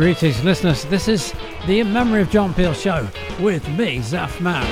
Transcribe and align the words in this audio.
Greetings, 0.00 0.42
listeners. 0.42 0.86
This 0.86 1.08
is 1.08 1.34
the 1.66 1.80
In 1.80 1.92
Memory 1.92 2.22
of 2.22 2.30
John 2.30 2.54
Peel 2.54 2.72
show 2.72 3.06
with 3.38 3.68
me, 3.76 3.98
Zaf 3.98 4.40
Man. 4.40 4.64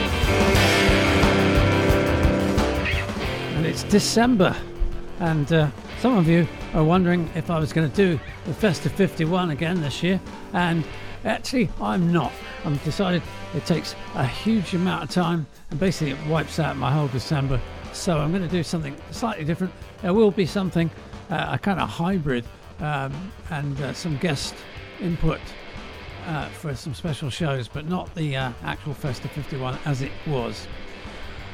And 3.55 3.67
it's 3.67 3.83
December, 3.83 4.56
and 5.20 5.52
uh, 5.52 5.70
some 6.00 6.17
of 6.17 6.28
you 6.28 6.48
are 6.72 6.83
wondering 6.83 7.28
if 7.34 7.50
I 7.50 7.58
was 7.58 7.75
going 7.75 7.91
to 7.91 7.94
do 7.94 8.19
the 8.47 8.55
Festive 8.55 8.92
51 8.92 9.50
again 9.50 9.83
this 9.83 10.02
year, 10.02 10.19
and 10.55 10.83
actually, 11.27 11.69
I'm 11.78 12.11
not. 12.11 12.33
I've 12.64 12.83
decided 12.83 13.22
it 13.55 13.67
takes 13.67 13.95
a 14.14 14.27
huge 14.27 14.72
amount 14.72 15.05
of 15.05 15.11
time, 15.11 15.47
and 15.70 15.78
basically, 15.78 16.12
it 16.12 16.27
wipes 16.27 16.58
out 16.58 16.78
my 16.78 16.91
whole 16.91 17.08
December. 17.08 17.61
So, 17.92 18.17
I'm 18.17 18.30
going 18.30 18.45
to 18.45 18.48
do 18.48 18.62
something 18.62 18.97
slightly 19.11 19.45
different. 19.45 19.74
There 20.00 20.14
will 20.14 20.30
be 20.30 20.47
something, 20.47 20.91
uh, 21.28 21.50
a 21.52 21.58
kind 21.58 21.78
of 21.78 21.91
hybrid, 21.91 22.47
um, 22.80 23.12
and 23.50 23.78
uh, 23.83 23.92
some 23.92 24.17
guest 24.17 24.55
input 25.00 25.41
uh, 26.27 26.48
for 26.48 26.74
some 26.74 26.94
special 26.94 27.30
shows, 27.30 27.68
but 27.68 27.88
not 27.88 28.14
the 28.14 28.36
uh, 28.36 28.52
actual 28.62 28.94
Festive 28.94 29.30
51 29.30 29.78
as 29.84 30.02
it 30.02 30.12
was. 30.27 30.66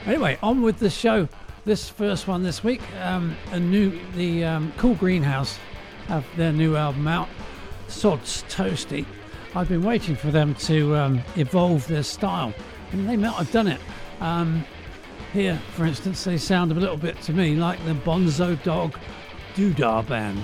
Anyway, 0.06 0.38
on 0.42 0.62
with 0.62 0.78
the 0.78 0.90
show. 0.90 1.28
This 1.64 1.88
first 1.88 2.28
one 2.28 2.42
this 2.42 2.62
week, 2.62 2.82
um, 3.00 3.34
a 3.52 3.58
new 3.58 3.98
the 4.16 4.44
um, 4.44 4.72
Cool 4.76 4.94
Greenhouse 4.96 5.58
have 6.08 6.26
their 6.36 6.52
new 6.52 6.76
album 6.76 7.08
out, 7.08 7.28
Sod's 7.88 8.42
Toastie. 8.50 9.06
I've 9.54 9.68
been 9.68 9.82
waiting 9.82 10.14
for 10.14 10.30
them 10.30 10.54
to 10.56 10.94
um, 10.96 11.22
evolve 11.36 11.86
their 11.86 12.02
style, 12.02 12.52
and 12.92 13.08
they 13.08 13.16
might 13.16 13.32
have 13.32 13.50
done 13.50 13.68
it. 13.68 13.80
Um, 14.20 14.64
here, 15.32 15.58
for 15.74 15.86
instance, 15.86 16.22
they 16.24 16.36
sound 16.36 16.70
a 16.70 16.74
little 16.74 16.98
bit 16.98 17.20
to 17.22 17.32
me 17.32 17.54
like 17.54 17.82
the 17.86 17.94
Bonzo 17.94 18.62
Dog 18.62 18.98
Doodah 19.54 20.06
Band. 20.06 20.42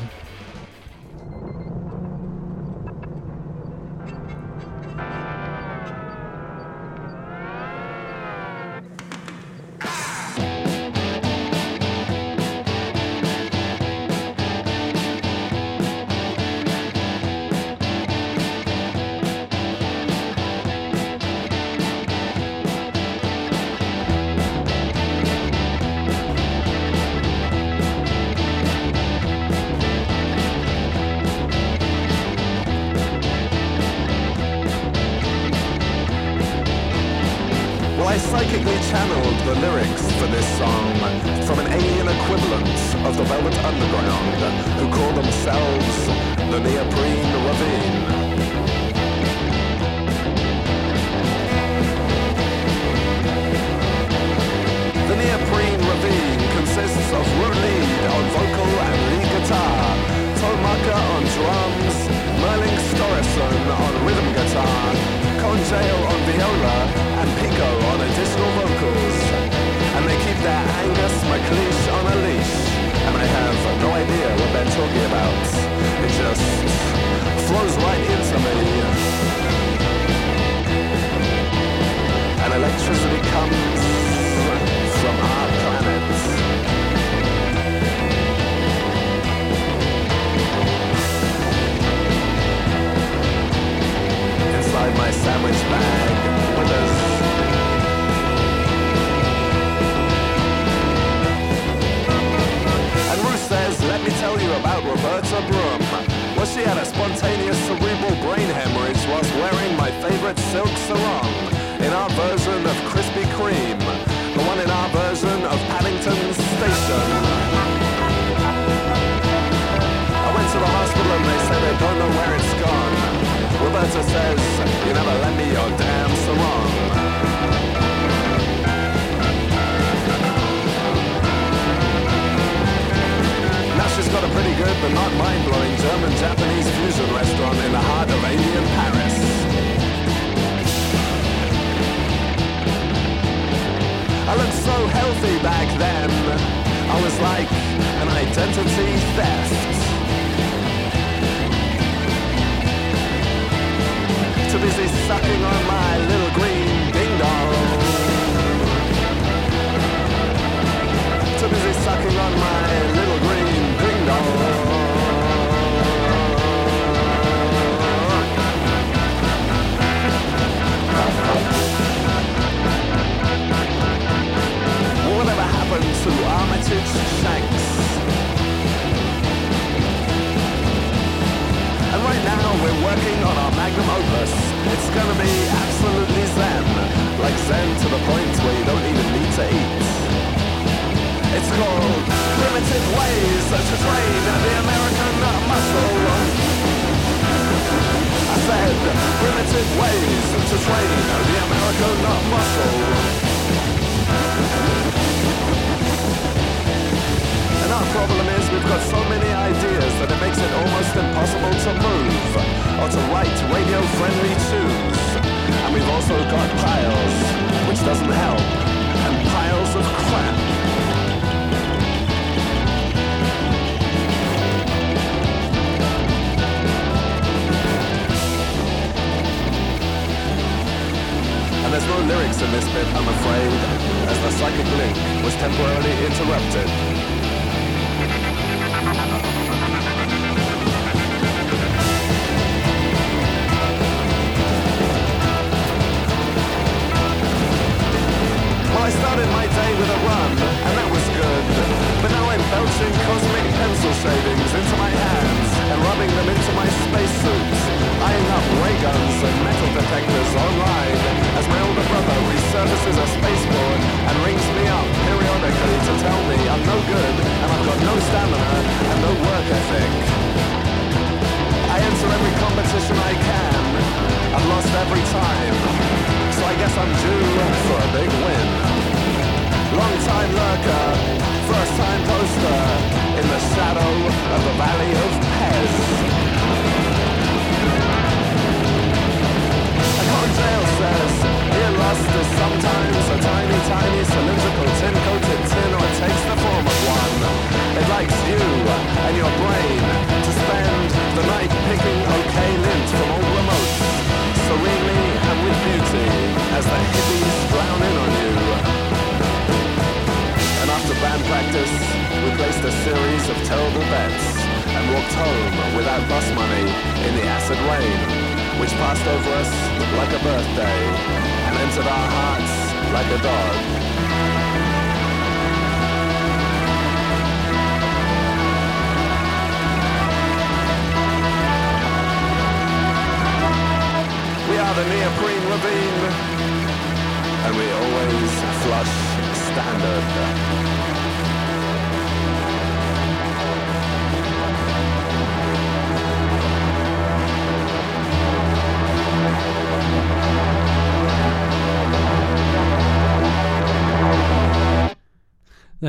interrupted. 236.21 236.80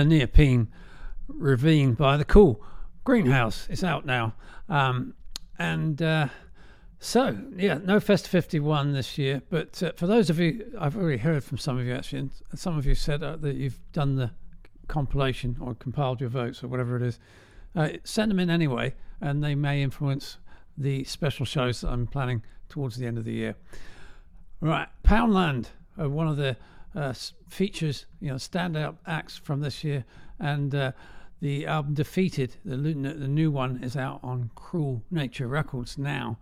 The 0.02 0.16
Neoprene 0.16 0.68
Ravine 1.28 1.94
by 1.94 2.18
the 2.18 2.26
Cool 2.26 2.64
Greenhouse. 3.04 3.68
It's 3.70 3.84
out 3.84 4.06
now. 4.06 4.34
Um, 4.68 5.14
and 5.60 6.02
uh, 6.02 6.28
so, 7.00 7.38
yeah, 7.56 7.80
no 7.84 8.00
Fest 8.00 8.28
51 8.28 8.94
this 8.94 9.18
year. 9.18 9.42
But 9.50 9.82
uh, 9.84 9.92
for 9.96 10.08
those 10.08 10.30
of 10.30 10.40
you, 10.40 10.74
I've 10.80 10.98
already 10.98 11.18
heard 11.18 11.44
from 11.44 11.58
some 11.58 11.78
of 11.78 11.86
you 11.86 11.94
actually, 11.94 12.20
and 12.20 12.32
some 12.56 12.78
of 12.78 12.86
you 12.86 12.96
said 12.96 13.22
uh, 13.22 13.36
that 13.38 13.56
you've 13.56 13.80
done 13.92 14.16
the 14.16 14.32
compilation 14.88 15.58
or 15.62 15.76
compiled 15.76 16.20
your 16.20 16.30
votes 16.30 16.64
or 16.64 16.68
whatever 16.68 16.96
it 16.96 17.04
is. 17.04 17.20
Uh, 17.76 17.90
send 18.04 18.32
them 18.32 18.40
in 18.40 18.50
anyway, 18.50 18.94
and 19.22 19.44
they 19.44 19.56
may 19.56 19.84
influence 19.84 20.38
the 20.78 21.04
special 21.04 21.46
shows 21.46 21.82
that 21.82 21.90
I'm 21.90 22.08
planning 22.08 22.44
towards 22.70 22.98
the 22.98 23.06
end 23.06 23.18
of 23.18 23.26
the 23.26 23.34
year. 23.34 23.56
Right, 24.62 24.88
Poundland, 25.04 25.68
uh, 26.00 26.10
one 26.10 26.28
of 26.28 26.38
the 26.38 26.58
uh, 26.96 27.14
features, 27.50 28.06
you 28.20 28.30
know, 28.30 28.36
standout 28.36 28.98
acts 29.06 29.38
from 29.38 29.62
this 29.62 29.84
year, 29.84 30.06
and 30.40 30.74
uh, 30.76 30.92
the 31.42 31.66
album 31.66 31.94
Defeated, 31.94 32.56
the, 32.64 32.78
the 32.78 33.28
new 33.28 33.52
one, 33.52 33.84
is 33.84 33.96
out 33.96 34.20
on 34.24 34.52
Cruel 34.56 35.02
Nature 35.10 35.48
Records 35.48 35.98
now. 35.98 36.38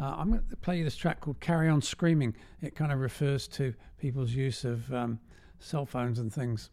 Uh, 0.00 0.14
I'm 0.16 0.30
going 0.30 0.42
to 0.48 0.56
play 0.56 0.78
you 0.78 0.84
this 0.84 0.96
track 0.96 1.20
called 1.20 1.40
Carry 1.40 1.68
On 1.68 1.82
Screaming. 1.82 2.34
It 2.62 2.74
kind 2.74 2.92
of 2.92 2.98
refers 2.98 3.46
to 3.48 3.74
people's 3.98 4.32
use 4.32 4.64
of 4.64 4.92
um, 4.92 5.20
cell 5.58 5.84
phones 5.86 6.18
and 6.18 6.32
things. 6.32 6.70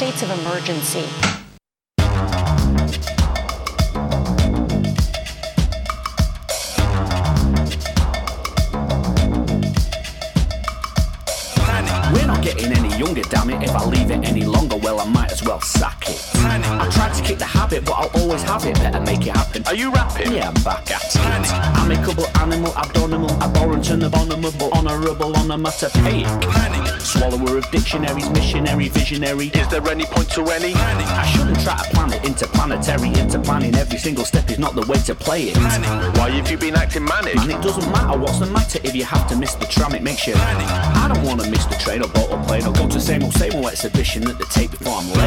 States 0.00 0.22
of 0.22 0.30
emergency. 0.30 1.04
We're 12.14 12.26
not 12.26 12.42
getting 12.42 12.72
any 12.72 12.96
younger, 12.96 13.20
damn 13.24 13.50
it. 13.50 13.62
If 13.62 13.76
I 13.76 13.84
leave 13.84 14.10
it 14.10 14.24
any 14.24 14.46
longer, 14.46 14.78
well, 14.78 15.00
I 15.00 15.04
might 15.04 15.29
as 15.30 15.42
well 15.42 15.60
sack 15.60 16.08
it. 16.08 16.20
I 16.34 16.88
tried 16.90 17.14
to 17.14 17.22
kick 17.22 17.38
the 17.38 17.44
habit, 17.44 17.84
but 17.84 17.92
I'll 17.92 18.22
always 18.22 18.42
have 18.42 18.64
it. 18.64 18.74
Better 18.76 19.00
make 19.00 19.26
it 19.26 19.36
happen. 19.36 19.64
Are 19.66 19.74
you 19.74 19.92
rapping? 19.92 20.32
Yeah, 20.32 20.48
I'm 20.48 20.62
back 20.62 20.90
at 20.90 21.04
it. 21.04 21.16
Amicable, 21.78 22.26
animal, 22.38 22.76
abdominal, 22.76 23.30
abhorrent, 23.42 23.88
and 23.90 24.02
abominable, 24.02 24.70
honourable, 24.72 25.36
onomatopoeic. 25.36 26.26
Swallower 27.00 27.58
of 27.58 27.70
dictionaries, 27.70 28.28
missionary, 28.30 28.88
visionary. 28.88 29.48
Is 29.48 29.68
there 29.68 29.86
any 29.88 30.04
point 30.04 30.30
to 30.32 30.42
any? 30.50 30.74
I 30.74 31.26
shouldn't 31.26 31.60
try 31.60 31.76
to 31.76 31.90
plan 31.90 32.12
it 32.12 32.24
interplanetary. 32.24 33.08
Into 33.20 33.38
planning 33.38 33.74
every 33.74 33.98
single 33.98 34.24
step 34.24 34.50
is 34.50 34.58
not 34.58 34.74
the 34.74 34.86
way 34.86 34.98
to 34.98 35.14
play 35.14 35.44
it. 35.44 35.56
Why 36.18 36.30
have 36.30 36.50
you 36.50 36.56
been 36.56 36.76
acting 36.76 37.04
manic? 37.04 37.36
And 37.36 37.50
it 37.50 37.60
doesn't 37.62 37.90
matter 37.92 38.18
what's 38.18 38.38
the 38.38 38.46
matter 38.46 38.78
if 38.84 38.94
you 38.94 39.04
have 39.04 39.28
to 39.28 39.36
miss 39.36 39.54
the 39.54 39.66
tram, 39.66 39.94
it 39.94 40.02
makes 40.02 40.26
you. 40.26 40.34
I 40.36 41.10
don't 41.12 41.24
wanna 41.24 41.48
miss 41.50 41.66
the 41.66 41.76
train 41.76 42.02
or 42.02 42.08
boat 42.08 42.30
or 42.30 42.42
plane 42.44 42.66
or 42.66 42.72
go 42.72 42.88
to 42.88 43.00
same 43.00 43.22
old 43.22 43.34
same 43.34 43.54
old 43.54 43.66
exhibition 43.66 44.28
at 44.28 44.38
the 44.38 44.44
tape 44.46 44.70
before 44.70 44.98
I'm 44.98 45.08
late. 45.12 45.19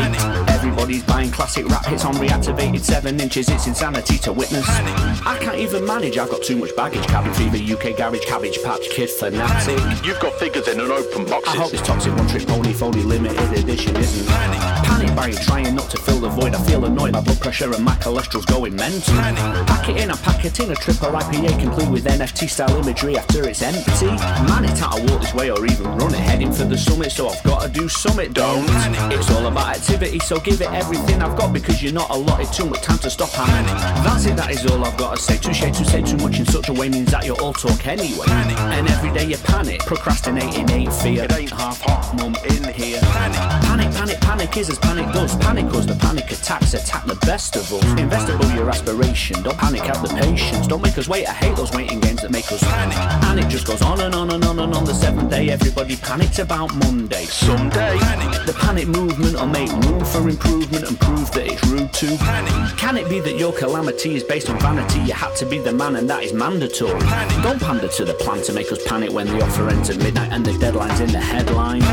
Everybody's 0.50 1.03
buying 1.03 1.31
classic 1.31 1.67
rap 1.67 1.85
hits 1.85 2.05
on 2.05 2.13
reactivated 2.15 2.81
seven 2.81 3.19
inches, 3.19 3.50
it's 3.50 3.67
insanity 3.67 4.17
to 4.19 4.33
witness. 4.33 4.67
I 4.67 5.38
can't 5.41 5.57
even 5.57 5.85
manage, 5.85 6.17
I've 6.17 6.29
got 6.29 6.43
too 6.43 6.57
much 6.57 6.75
baggage. 6.75 7.05
Cabin 7.07 7.33
fever, 7.33 7.57
UK 7.57 7.95
garage, 7.97 8.25
cabbage 8.25 8.62
patch, 8.63 8.89
kid 8.89 9.09
fanatic. 9.09 9.79
You've 10.05 10.19
got 10.19 10.33
figures 10.33 10.67
in 10.67 10.79
an 10.79 10.91
open 10.91 11.25
box. 11.25 11.47
I 11.47 11.57
hope 11.57 11.71
this 11.71 11.81
toxic 11.81 12.15
one 12.15 12.27
trick 12.27 12.47
pony 12.47 12.73
phony 12.73 13.03
limited 13.03 13.59
edition 13.59 13.95
isn't. 13.97 14.83
Panic 15.13 15.36
buying, 15.36 15.46
trying 15.46 15.75
not 15.75 15.89
to 15.89 15.98
fill 15.98 16.20
the 16.20 16.29
void. 16.29 16.55
I 16.55 16.62
feel 16.63 16.86
annoyed, 16.86 17.13
my 17.13 17.22
blood 17.22 17.39
pressure 17.39 17.72
and 17.74 17.84
my 17.84 17.96
cholesterol's 17.96 18.46
going 18.46 18.75
mental. 18.75 19.13
Panic. 19.15 19.67
Pack 19.67 19.89
it 19.89 19.98
in, 19.98 20.12
I 20.12 20.15
pack 20.17 20.46
it 20.46 20.60
in, 20.60 20.72
a 20.72 20.75
triple 20.75 21.10
IPA 21.10 21.60
complete 21.60 21.89
with 21.89 22.05
NFT 22.05 22.50
style 22.50 22.75
imagery 22.77 23.17
after 23.17 23.48
it's 23.48 23.62
empty. 23.62 24.08
Man, 24.48 24.65
it's 24.65 24.82
out 24.82 24.96
to 24.96 25.12
walk 25.12 25.22
this 25.22 25.34
way 25.34 25.51
or 25.51 25.65
even 25.65 25.86
run 25.98 26.13
it. 26.13 26.20
Heading 26.20 26.51
for 26.51 26.65
the 26.65 26.77
summit, 26.77 27.12
so 27.12 27.29
I've 27.29 27.43
got 27.43 27.63
to 27.63 27.70
do 27.70 27.88
summit, 27.88 28.34
don't. 28.34 28.65
It's 29.12 29.29
all 29.32 29.46
about 29.48 29.77
activity, 29.77 30.20
so 30.20 30.39
give 30.39 30.62
it 30.62 30.72
everything 30.72 31.22
I've 31.22 31.38
got 31.38 31.53
because 31.53 31.82
you're 31.82 31.93
not 31.93 32.10
allotted 32.10 32.51
too 32.53 32.65
much 32.65 32.82
time 32.82 33.00
to 33.00 33.10
stop 33.10 33.29
happening. 33.29 33.75
That's 34.03 34.25
it, 34.25 34.36
that 34.38 34.51
is 34.51 34.65
all 34.65 34.84
I've 34.84 34.98
got 34.98 35.17
to 35.17 35.22
say. 35.22 35.38
Touche 35.38 35.62
to 35.62 35.86
say 35.86 36.01
too 36.01 36.17
much 36.17 36.39
in 36.39 36.46
such 36.46 36.70
a 36.70 36.74
way 36.74 36.89
means 36.89 37.12
that 37.12 37.25
you're 37.25 37.39
all 37.41 37.53
talk 37.53 37.86
anyway. 37.88 38.25
Panic. 38.25 38.58
And 38.58 38.89
every 38.89 39.12
day 39.12 39.25
you 39.25 39.38
panic, 39.38 39.82
procrastinating 39.82 40.70
ain't 40.70 40.93
fear. 40.93 41.24
It 41.24 41.34
ain't 41.34 41.51
half 41.51 41.82
hot, 41.82 42.15
mum, 42.15 42.36
in 42.46 42.74
here. 42.74 43.00
Panic, 43.01 43.63
Panic, 43.63 43.91
panic, 43.93 44.22
panic 44.22 44.58
is 44.58 44.70
as 44.70 44.79
panic 44.79 45.02
does. 45.12 45.36
Panic 45.38 45.65
us, 45.74 45.86
the 45.86 45.95
panic 45.95 46.31
attacks 46.31 46.74
attack 46.74 47.05
the 47.05 47.15
best 47.25 47.55
of 47.55 47.72
us. 47.74 47.83
Invest 48.00 48.29
above 48.29 48.53
your 48.55 48.69
aspiration, 48.69 49.41
don't 49.43 49.57
panic, 49.57 49.81
have 49.83 50.01
the 50.01 50.13
patience. 50.15 50.67
Don't 50.67 50.81
make 50.81 50.98
us 50.98 51.07
wait, 51.07 51.27
I 51.27 51.33
hate 51.33 51.55
those 51.55 51.72
waiting 51.72 52.00
games 52.00 52.22
that 52.22 52.31
make 52.31 52.51
us 52.51 52.63
panic. 52.63 52.98
And 53.25 53.39
it 53.39 53.50
just 53.50 53.67
goes 53.67 53.81
on 53.81 54.00
and 54.01 54.13
on 54.15 54.31
and 54.31 54.43
on 54.45 54.60
and 54.60 54.74
on. 54.74 54.86
The 54.86 54.93
seventh 54.93 55.29
day, 55.29 55.50
everybody 55.50 55.95
panics 55.98 56.39
about 56.39 56.74
Monday. 56.75 57.25
Someday. 57.25 57.98
The 58.45 58.55
panic 58.60 58.88
movement 58.88 59.36
will 59.36 59.48
make 59.48 59.72
room 59.72 60.03
for 60.05 60.27
improvement 60.29 60.88
and 60.88 61.00
prove 61.00 61.31
that 61.31 61.48
it's 61.48 61.65
rude 61.67 61.91
to 61.93 62.17
panic. 62.17 62.77
Can 62.77 62.98
it 62.98 63.10
be 63.10 63.19
that 63.22 63.38
your 63.38 63.53
calamity 63.53 64.15
is 64.15 64.24
based 64.24 64.50
on 64.50 64.60
vanity? 64.60 65.00
You 65.00 65.13
had 65.13 65.36
to 65.38 65.45
be 65.45 65.57
the 65.60 65.72
man 65.72 65.95
and 65.95 66.10
that 66.10 66.24
is 66.24 66.33
mandatory. 66.33 67.00
Don't 67.41 67.62
pander 67.62 67.88
to 67.88 68.05
the 68.05 68.13
plan 68.15 68.43
to 68.43 68.53
make 68.53 68.72
us 68.72 68.83
panic 68.86 69.12
when 69.12 69.27
the 69.27 69.41
offer 69.43 69.69
ends 69.69 69.89
at 69.89 69.98
midnight 69.98 70.31
and 70.31 70.45
the 70.45 70.57
deadline's 70.57 71.00
in 71.00 71.12
the 71.12 71.19
headlines. 71.19 71.86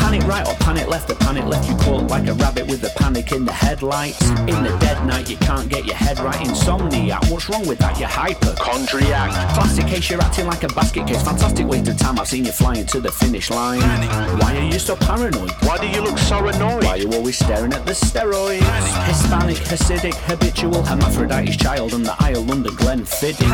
Panic 0.00 0.22
right 0.26 0.46
or 0.46 0.54
panic 0.56 0.88
left, 0.88 1.08
the 1.08 1.14
panic 1.14 1.44
left 1.44 1.68
you 1.68 1.76
caught 1.76 2.08
like 2.08 2.26
a 2.28 2.34
rabbit 2.34 2.51
with 2.60 2.80
the 2.82 2.92
panic 2.96 3.32
in 3.32 3.44
the 3.44 3.52
headlights. 3.52 4.20
In 4.30 4.62
the 4.62 4.76
dead 4.80 5.04
night, 5.06 5.30
you 5.30 5.36
can't 5.38 5.68
get 5.68 5.84
your 5.86 5.96
head 5.96 6.18
right. 6.20 6.36
Insomniac, 6.46 7.30
what's 7.30 7.48
wrong 7.48 7.66
with 7.66 7.78
that? 7.78 7.98
You're 7.98 8.08
hyper. 8.08 8.52
Chondriac. 8.54 9.30
Plastic 9.54 9.86
case, 9.86 10.10
you're 10.10 10.20
acting 10.20 10.46
like 10.46 10.62
a 10.62 10.68
basket 10.68 11.06
case. 11.06 11.22
Fantastic 11.22 11.66
waste 11.66 11.88
of 11.88 11.96
time, 11.96 12.18
I've 12.18 12.28
seen 12.28 12.44
you 12.44 12.52
flying 12.52 12.86
to 12.86 13.00
the 13.00 13.10
finish 13.10 13.50
line. 13.50 13.80
Why 14.38 14.56
are 14.56 14.64
you 14.72 14.78
so 14.78 14.96
paranoid? 14.96 15.52
Why 15.62 15.78
do 15.78 15.88
you 15.88 16.02
look 16.02 16.18
so 16.18 16.46
annoyed? 16.46 16.84
Why 16.84 16.90
are 16.90 16.98
you 16.98 17.10
always 17.12 17.38
staring 17.38 17.72
at 17.72 17.86
the 17.86 17.92
steroids? 17.92 18.60
Hispanic, 19.06 19.56
Hasidic, 19.56 20.14
habitual, 20.14 20.82
hermaphrodites 20.82 21.56
child, 21.56 21.94
and 21.94 22.04
the 22.04 22.14
Isle 22.18 22.42
London 22.42 22.72
Glenfiddich. 22.72 23.48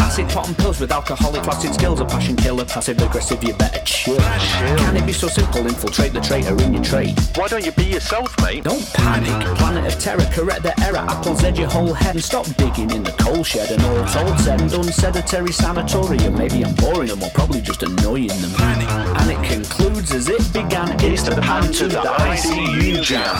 Acid 0.00 0.28
pot 0.30 0.48
and 0.48 0.56
pills 0.56 0.80
with 0.80 0.90
alcoholic 0.92 1.44
flaccid 1.44 1.74
skills, 1.74 2.00
a 2.00 2.04
passion 2.04 2.36
killer, 2.36 2.64
passive 2.64 3.00
aggressive, 3.00 3.42
you 3.44 3.54
better 3.54 3.80
chill. 3.84 4.16
Can 4.16 4.96
it 4.96 5.06
be 5.06 5.12
so 5.12 5.28
simple? 5.28 5.66
Infiltrate 5.66 6.12
the 6.12 6.20
traitor 6.20 6.60
in 6.62 6.74
your 6.74 6.82
trade. 6.82 7.18
Why 7.36 7.48
don't 7.48 7.64
you 7.64 7.72
be 7.72 7.84
yourself, 7.84 8.34
mate? 8.42 8.64
Don't 8.64 8.84
panic, 8.94 9.58
planet 9.58 9.92
of 9.92 10.00
terror, 10.00 10.26
correct 10.32 10.62
the 10.62 10.78
error. 10.80 10.98
Apple's 10.98 11.42
edge 11.44 11.58
your 11.58 11.68
whole 11.68 11.92
head 11.92 12.14
and 12.14 12.24
stop 12.24 12.46
digging 12.56 12.90
in 12.90 13.02
the 13.02 13.12
coal 13.12 13.44
shed. 13.44 13.70
And 13.70 13.82
all 13.82 14.04
told, 14.06 14.38
said 14.40 14.60
and 14.60 14.70
done, 14.70 14.84
sedentary 14.84 15.52
sanatorium. 15.52 16.36
Maybe 16.36 16.64
I'm 16.64 16.74
boring 16.74 17.08
them 17.08 17.22
or 17.22 17.30
probably 17.30 17.60
just 17.60 17.82
annoying 17.82 18.28
them. 18.28 18.52
And 18.60 19.30
it 19.30 19.42
concludes 19.48 20.12
as 20.12 20.28
it 20.28 20.52
began. 20.52 20.88
It's 21.00 21.22
the 21.22 21.40
pan 21.40 21.72
to 21.74 21.88
the 21.88 22.00
ICU 22.00 23.02
jam. 23.02 23.34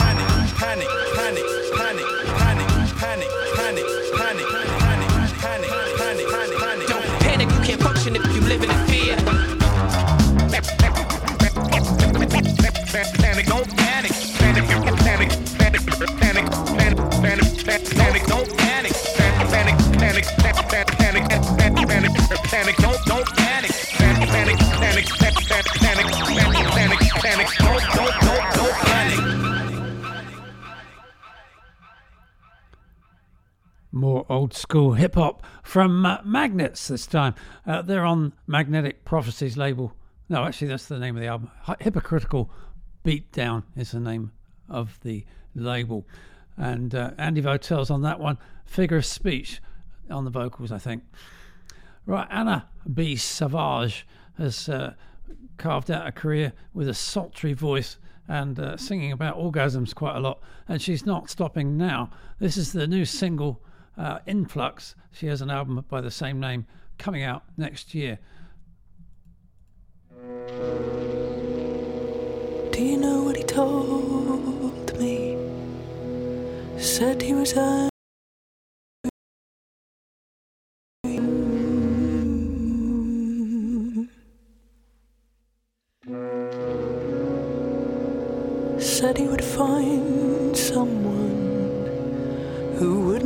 panic, 0.57 0.87
panic, 1.15 1.43
panic, 1.75 2.05
panic, 2.37 2.67
panic, 2.97 3.27
panic, 3.55 3.85
panic, 4.15 4.45
panic, 4.79 5.07
panic, 5.39 5.69
panic, 5.97 6.27
panic, 6.27 6.57
panic. 6.59 6.87
Don't 6.87 7.05
panic, 7.19 7.49
you 7.49 7.59
can't 7.65 7.81
function 7.81 8.15
if 8.15 8.25
you 8.35 8.41
live 8.41 8.63
in 8.63 8.69
fear. 8.87 8.90
Old 34.51 34.57
school 34.57 34.93
hip 34.93 35.15
hop 35.15 35.43
from 35.63 36.05
uh, 36.05 36.17
Magnets 36.25 36.89
this 36.89 37.07
time. 37.07 37.33
Uh, 37.65 37.81
they're 37.81 38.03
on 38.03 38.33
Magnetic 38.47 39.05
Prophecies 39.05 39.55
label. 39.55 39.93
No, 40.27 40.43
actually, 40.43 40.67
that's 40.67 40.87
the 40.87 40.99
name 40.99 41.15
of 41.15 41.21
the 41.21 41.27
album. 41.27 41.49
Hy- 41.61 41.77
Hypocritical 41.79 42.49
Beatdown 43.05 43.63
is 43.77 43.91
the 43.91 44.01
name 44.01 44.33
of 44.67 44.99
the 45.03 45.25
label. 45.55 46.05
And 46.57 46.93
uh, 46.93 47.11
Andy 47.17 47.41
Votel's 47.41 47.89
on 47.89 48.01
that 48.01 48.19
one. 48.19 48.37
Figure 48.65 48.97
of 48.97 49.05
speech 49.05 49.61
on 50.09 50.25
the 50.25 50.31
vocals, 50.31 50.71
I 50.73 50.79
think. 50.79 51.03
Right, 52.05 52.27
Anna 52.29 52.67
B. 52.93 53.15
Savage 53.15 54.05
has 54.37 54.67
uh, 54.67 54.95
carved 55.57 55.89
out 55.89 56.07
a 56.07 56.11
career 56.11 56.51
with 56.73 56.89
a 56.89 56.93
sultry 56.93 57.53
voice 57.53 57.97
and 58.27 58.59
uh, 58.59 58.75
singing 58.75 59.13
about 59.13 59.37
orgasms 59.37 59.95
quite 59.95 60.17
a 60.17 60.19
lot, 60.19 60.41
and 60.67 60.81
she's 60.81 61.05
not 61.05 61.29
stopping 61.29 61.77
now. 61.77 62.09
This 62.39 62.57
is 62.57 62.73
the 62.73 62.87
new 62.87 63.05
single, 63.05 63.61
uh, 63.97 64.19
Influx. 64.25 64.95
She 65.11 65.27
has 65.27 65.41
an 65.41 65.49
album 65.49 65.83
by 65.89 66.01
the 66.01 66.11
same 66.11 66.39
name 66.39 66.65
coming 66.97 67.23
out 67.23 67.43
next 67.57 67.93
year. 67.95 68.19
Do 72.71 72.81
you 72.83 72.97
know 72.97 73.23
what 73.23 73.37
he 73.37 73.43
told 73.43 74.97
me? 74.99 75.37
Said 76.77 77.21
he 77.21 77.33
was 77.33 77.51
Said 88.81 89.17
he 89.17 89.27
would 89.27 89.43
find 89.43 90.55
someone 90.55 91.85
who 92.77 93.01
wouldn't 93.01 93.20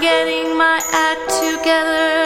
getting 0.00 0.56
my 0.56 0.80
act 0.92 1.28
together 1.40 2.17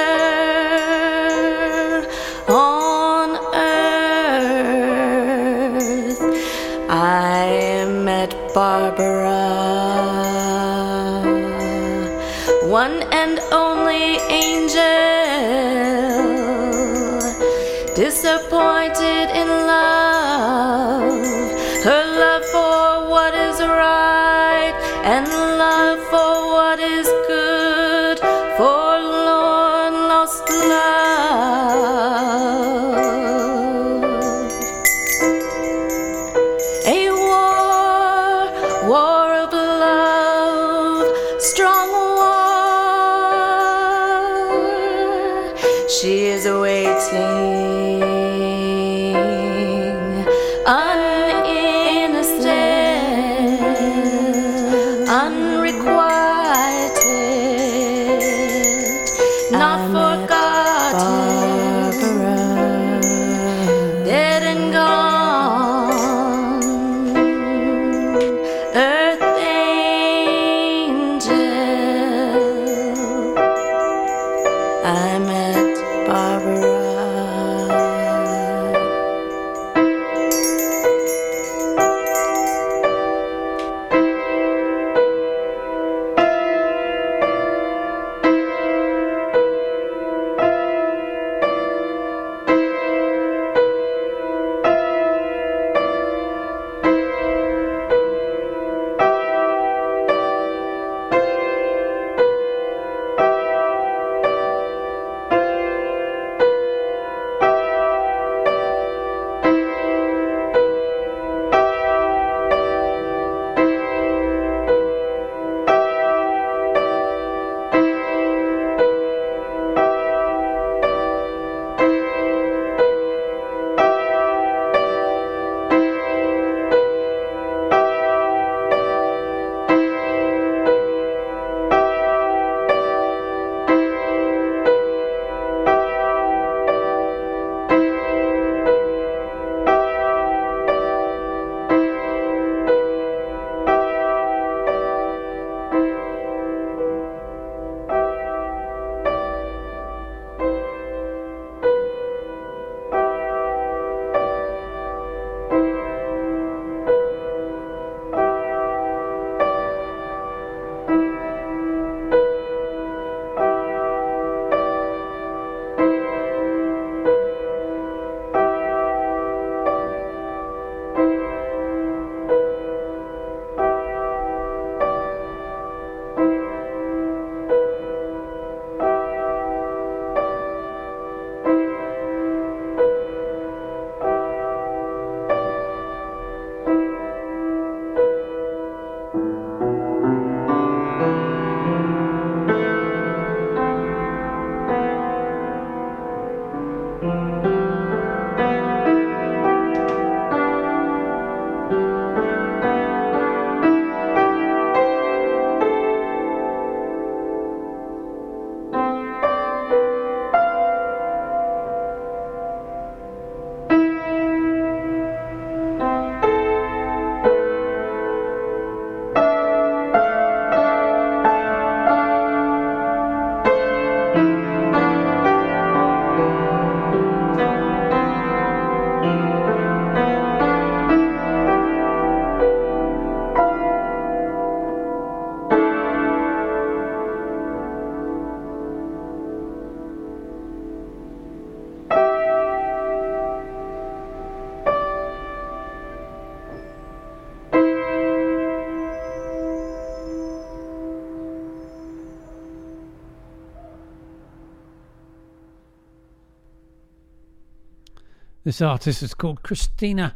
This 258.52 258.60
artist 258.60 259.02
is 259.02 259.14
called 259.14 259.42
Christina 259.42 260.14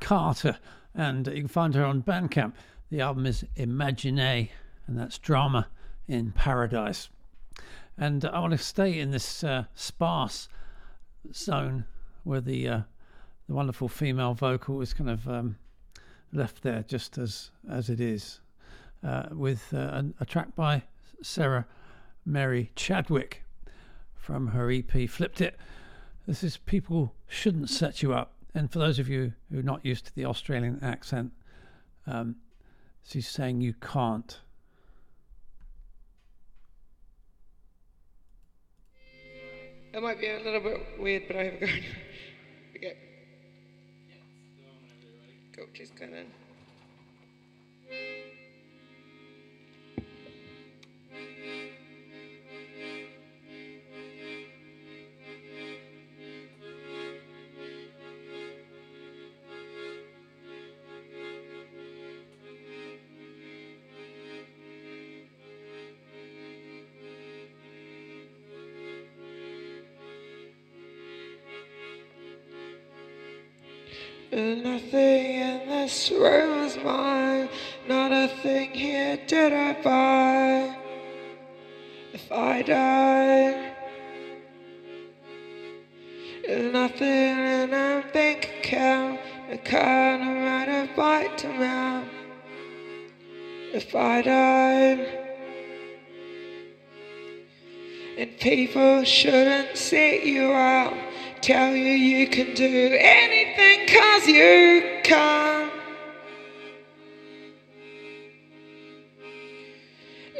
Carter, 0.00 0.56
and 0.94 1.26
you 1.26 1.40
can 1.40 1.48
find 1.48 1.74
her 1.74 1.84
on 1.84 2.02
Bandcamp. 2.02 2.54
The 2.88 3.02
album 3.02 3.26
is 3.26 3.44
Imagine, 3.56 4.18
and 4.18 4.48
that's 4.88 5.18
Drama 5.18 5.68
in 6.08 6.32
Paradise. 6.32 7.10
And 7.98 8.24
I 8.24 8.40
want 8.40 8.52
to 8.52 8.58
stay 8.58 8.98
in 8.98 9.10
this 9.10 9.44
uh, 9.44 9.64
sparse 9.74 10.48
zone 11.34 11.84
where 12.22 12.40
the 12.40 12.66
uh, 12.66 12.80
the 13.48 13.54
wonderful 13.54 13.90
female 13.90 14.32
vocal 14.32 14.80
is 14.80 14.94
kind 14.94 15.10
of 15.10 15.28
um, 15.28 15.58
left 16.32 16.62
there 16.62 16.86
just 16.88 17.18
as 17.18 17.50
as 17.70 17.90
it 17.90 18.00
is, 18.00 18.40
uh, 19.06 19.26
with 19.30 19.74
uh, 19.74 19.76
a, 19.76 20.04
a 20.20 20.24
track 20.24 20.56
by 20.56 20.84
Sarah 21.20 21.66
Mary 22.24 22.70
Chadwick 22.76 23.42
from 24.14 24.46
her 24.46 24.70
EP 24.70 25.06
Flipped 25.06 25.42
It. 25.42 25.58
This 26.26 26.42
is 26.42 26.56
People 26.56 27.14
Shouldn't 27.28 27.68
Set 27.68 28.02
You 28.02 28.14
Up. 28.14 28.32
And 28.54 28.72
for 28.72 28.78
those 28.78 28.98
of 28.98 29.10
you 29.10 29.34
who 29.50 29.58
are 29.58 29.62
not 29.62 29.84
used 29.84 30.06
to 30.06 30.14
the 30.14 30.24
Australian 30.24 30.78
accent, 30.82 31.32
um, 32.06 32.36
she's 33.02 33.28
saying 33.28 33.60
you 33.60 33.74
can't. 33.74 34.40
That 39.92 40.02
might 40.02 40.18
be 40.18 40.28
a 40.28 40.40
little 40.42 40.60
bit 40.60 40.80
weird, 40.98 41.24
but 41.26 41.36
I 41.36 41.44
have 41.44 41.54
a 41.54 41.58
go. 41.60 41.66
okay. 42.76 42.96
Go, 45.54 45.62
just 45.74 45.94
kind 45.94 46.14
of. 74.34 74.58
Nothing 74.58 75.34
in 75.34 75.68
this 75.68 76.10
room 76.10 76.64
is 76.64 76.76
mine. 76.78 77.48
Not 77.88 78.12
a 78.12 78.28
thing 78.42 78.70
here 78.70 79.18
did 79.26 79.52
I 79.52 79.72
buy. 79.82 80.76
If 82.12 82.30
I 82.30 82.62
died, 82.62 83.72
nothing 86.48 87.08
in 87.08 87.72
a 87.74 88.04
bank 88.12 88.50
account. 88.58 89.20
A 89.50 89.54
of 89.54 89.60
right 89.60 90.68
a 90.68 90.96
bite 90.96 91.38
to 91.38 91.48
mouth. 91.48 92.08
If 93.72 93.94
I 93.94 94.22
died, 94.22 95.18
and 98.16 98.38
people 98.38 99.04
shouldn't 99.04 99.76
sit 99.76 100.24
you 100.24 100.52
out 100.52 100.96
tell 101.44 101.76
you 101.76 101.92
you 101.92 102.26
can 102.26 102.54
do 102.54 102.96
anything 102.98 103.86
cause 103.86 104.26
you 104.26 105.00
can. 105.04 105.70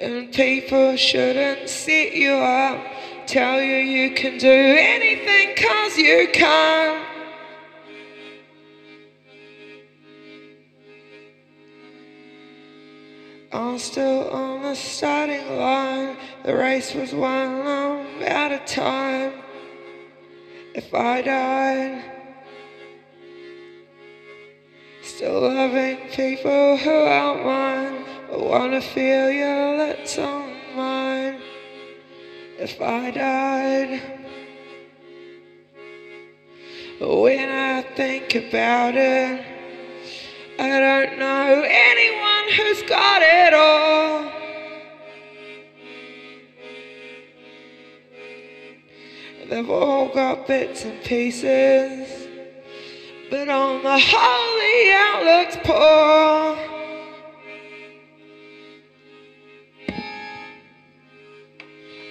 And 0.01 0.33
people 0.33 0.97
shouldn't 0.97 1.69
sit 1.69 2.15
you 2.15 2.33
up, 2.33 2.83
tell 3.27 3.61
you 3.61 3.77
you 3.77 4.15
can 4.15 4.39
do 4.39 4.49
anything 4.49 5.55
cause 5.63 5.99
you 5.99 6.27
can. 6.33 7.05
I'm 13.53 13.79
still 13.79 14.31
on 14.31 14.63
the 14.63 14.75
starting 14.75 15.59
line. 15.59 16.17
The 16.45 16.57
race 16.57 16.95
was 16.95 17.13
won, 17.13 17.67
I'm 17.67 18.23
out 18.23 18.53
of 18.53 18.65
time. 18.65 19.44
If 20.75 20.93
I 20.93 21.23
died, 21.23 22.03
still 25.03 25.43
loving 25.43 25.99
people 26.09 26.77
who 26.77 26.91
aren't 26.91 27.45
mine, 27.45 28.05
I 28.33 28.37
wanna 28.37 28.81
feel 28.81 29.31
your 29.31 29.79
lips 29.79 30.19
on 30.19 30.51
mine. 30.75 31.41
If 32.59 32.81
I 32.81 33.13
died, 33.13 34.03
when 36.99 37.51
I 37.51 37.83
think 37.95 38.35
about 38.35 38.97
it, 38.97 39.45
I 40.59 40.81
don't 40.81 41.19
know 41.21 41.63
anyone 41.65 42.53
who's 42.53 42.83
got 42.89 43.23
it 43.23 43.55
all. 43.55 44.34
They've 49.55 49.71
all 49.71 50.09
got 50.09 50.49
bits 50.49 50.85
and 50.85 51.01
pieces, 51.05 52.27
but 53.31 53.49
on 53.49 53.85
the 53.85 53.99
whole, 54.01 54.59
the 54.59 54.93
outlook's 54.97 55.57
poor. 55.63 56.59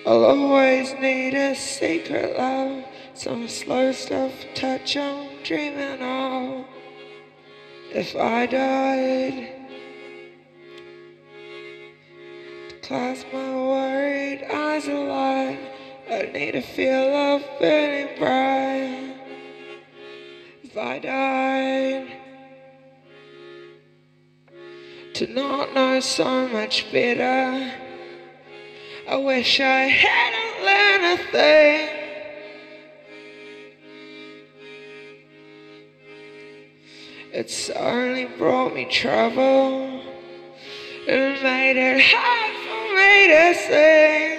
I'll 0.05 0.23
always 0.23 0.93
need 1.01 1.33
a 1.33 1.53
secret 1.53 2.37
love, 2.37 2.85
some 3.13 3.49
slow 3.49 3.91
stuff, 3.91 4.31
touch 4.55 4.95
I'm 4.95 5.43
dreaming 5.43 6.01
of. 6.01 6.65
If 7.91 8.15
I 8.15 8.45
died, 8.45 9.49
to 12.69 12.75
close 12.87 13.25
my 13.33 13.53
worried 13.53 14.45
eyes 14.49 14.87
alive. 14.87 15.72
I 16.13 16.29
need 16.31 16.51
to 16.51 16.61
feel 16.61 17.11
love 17.11 17.43
burning 17.59 18.19
bright. 18.19 19.15
If 20.61 20.77
I 20.77 20.99
died, 20.99 22.07
to 25.15 25.27
not 25.27 25.73
know 25.73 25.99
so 26.01 26.47
much 26.49 26.91
better, 26.91 27.73
I 29.09 29.15
wish 29.15 29.59
I 29.59 29.85
hadn't 29.85 30.63
learned 30.63 31.19
a 31.19 31.23
thing. 31.31 31.89
It's 37.33 37.71
only 37.71 38.25
brought 38.25 38.75
me 38.75 38.85
trouble 38.85 39.99
and 41.07 41.41
made 41.41 41.75
it 41.75 42.01
hard 42.05 42.55
for 42.67 42.83
me 42.95 43.27
to 43.33 43.55
sing. 43.67 44.32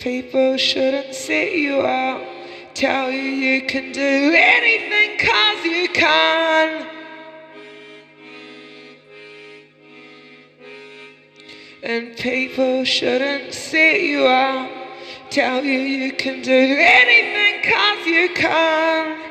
People 0.00 0.56
shouldn't 0.56 1.14
sit 1.14 1.52
you 1.52 1.82
out, 1.82 2.26
tell 2.72 3.10
you 3.10 3.20
you 3.20 3.66
can 3.66 3.92
do 3.92 4.32
anything 4.34 5.18
cause 5.18 5.64
you 5.64 5.88
can. 5.90 6.86
And 11.82 12.16
people 12.16 12.84
shouldn't 12.84 13.52
sit 13.52 14.00
you 14.00 14.26
out, 14.26 14.70
tell 15.28 15.62
you 15.62 15.78
you 15.78 16.12
can 16.12 16.40
do 16.40 16.76
anything 16.78 17.70
cause 17.70 18.06
you 18.06 18.30
can. 18.34 19.29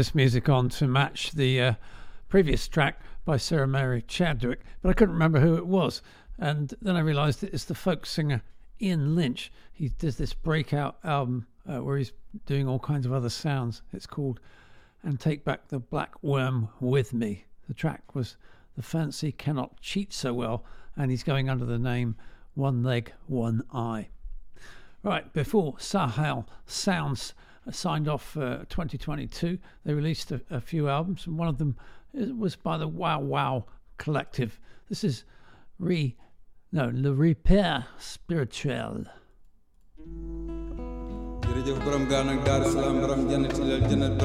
This 0.00 0.14
music 0.14 0.48
on 0.48 0.70
to 0.70 0.88
match 0.88 1.32
the 1.32 1.60
uh, 1.60 1.74
previous 2.30 2.66
track 2.66 3.02
by 3.26 3.36
Sarah 3.36 3.68
Mary 3.68 4.00
Chadwick, 4.08 4.60
but 4.80 4.88
I 4.88 4.94
couldn't 4.94 5.12
remember 5.12 5.40
who 5.40 5.56
it 5.56 5.66
was. 5.66 6.00
And 6.38 6.72
then 6.80 6.96
I 6.96 7.00
realised 7.00 7.44
it's 7.44 7.66
the 7.66 7.74
folk 7.74 8.06
singer 8.06 8.40
Ian 8.80 9.14
Lynch. 9.14 9.52
He 9.74 9.90
does 9.90 10.16
this 10.16 10.32
breakout 10.32 10.96
album 11.04 11.46
uh, 11.68 11.84
where 11.84 11.98
he's 11.98 12.12
doing 12.46 12.66
all 12.66 12.78
kinds 12.78 13.04
of 13.04 13.12
other 13.12 13.28
sounds. 13.28 13.82
It's 13.92 14.06
called 14.06 14.40
And 15.02 15.20
Take 15.20 15.44
Back 15.44 15.68
the 15.68 15.80
Black 15.80 16.14
Worm 16.22 16.70
With 16.80 17.12
Me. 17.12 17.44
The 17.68 17.74
track 17.74 18.14
was 18.14 18.38
The 18.76 18.82
Fancy 18.82 19.32
Cannot 19.32 19.82
Cheat 19.82 20.14
So 20.14 20.32
Well, 20.32 20.64
and 20.96 21.10
he's 21.10 21.22
going 21.22 21.50
under 21.50 21.66
the 21.66 21.78
name 21.78 22.16
One 22.54 22.82
Leg, 22.82 23.12
One 23.26 23.64
Eye. 23.70 24.08
Right, 25.02 25.30
before 25.34 25.74
Sahel 25.78 26.48
Sounds 26.64 27.34
signed 27.70 28.08
off 28.08 28.36
uh, 28.36 28.58
2022, 28.68 29.58
they 29.84 29.94
released 29.94 30.32
a, 30.32 30.40
a 30.50 30.60
few 30.60 30.88
albums, 30.88 31.26
and 31.26 31.38
one 31.38 31.48
of 31.48 31.58
them 31.58 31.76
was 32.12 32.56
by 32.56 32.76
the 32.76 32.88
Wow 32.88 33.20
Wow 33.20 33.66
Collective. 33.98 34.58
This 34.88 35.04
is 35.04 35.24
Re, 35.78 36.16
no, 36.72 36.90
Le 36.92 37.12
Repair 37.12 37.86
Spirituel. 37.98 39.06
jannati 43.30 43.62
jannat 43.88 44.16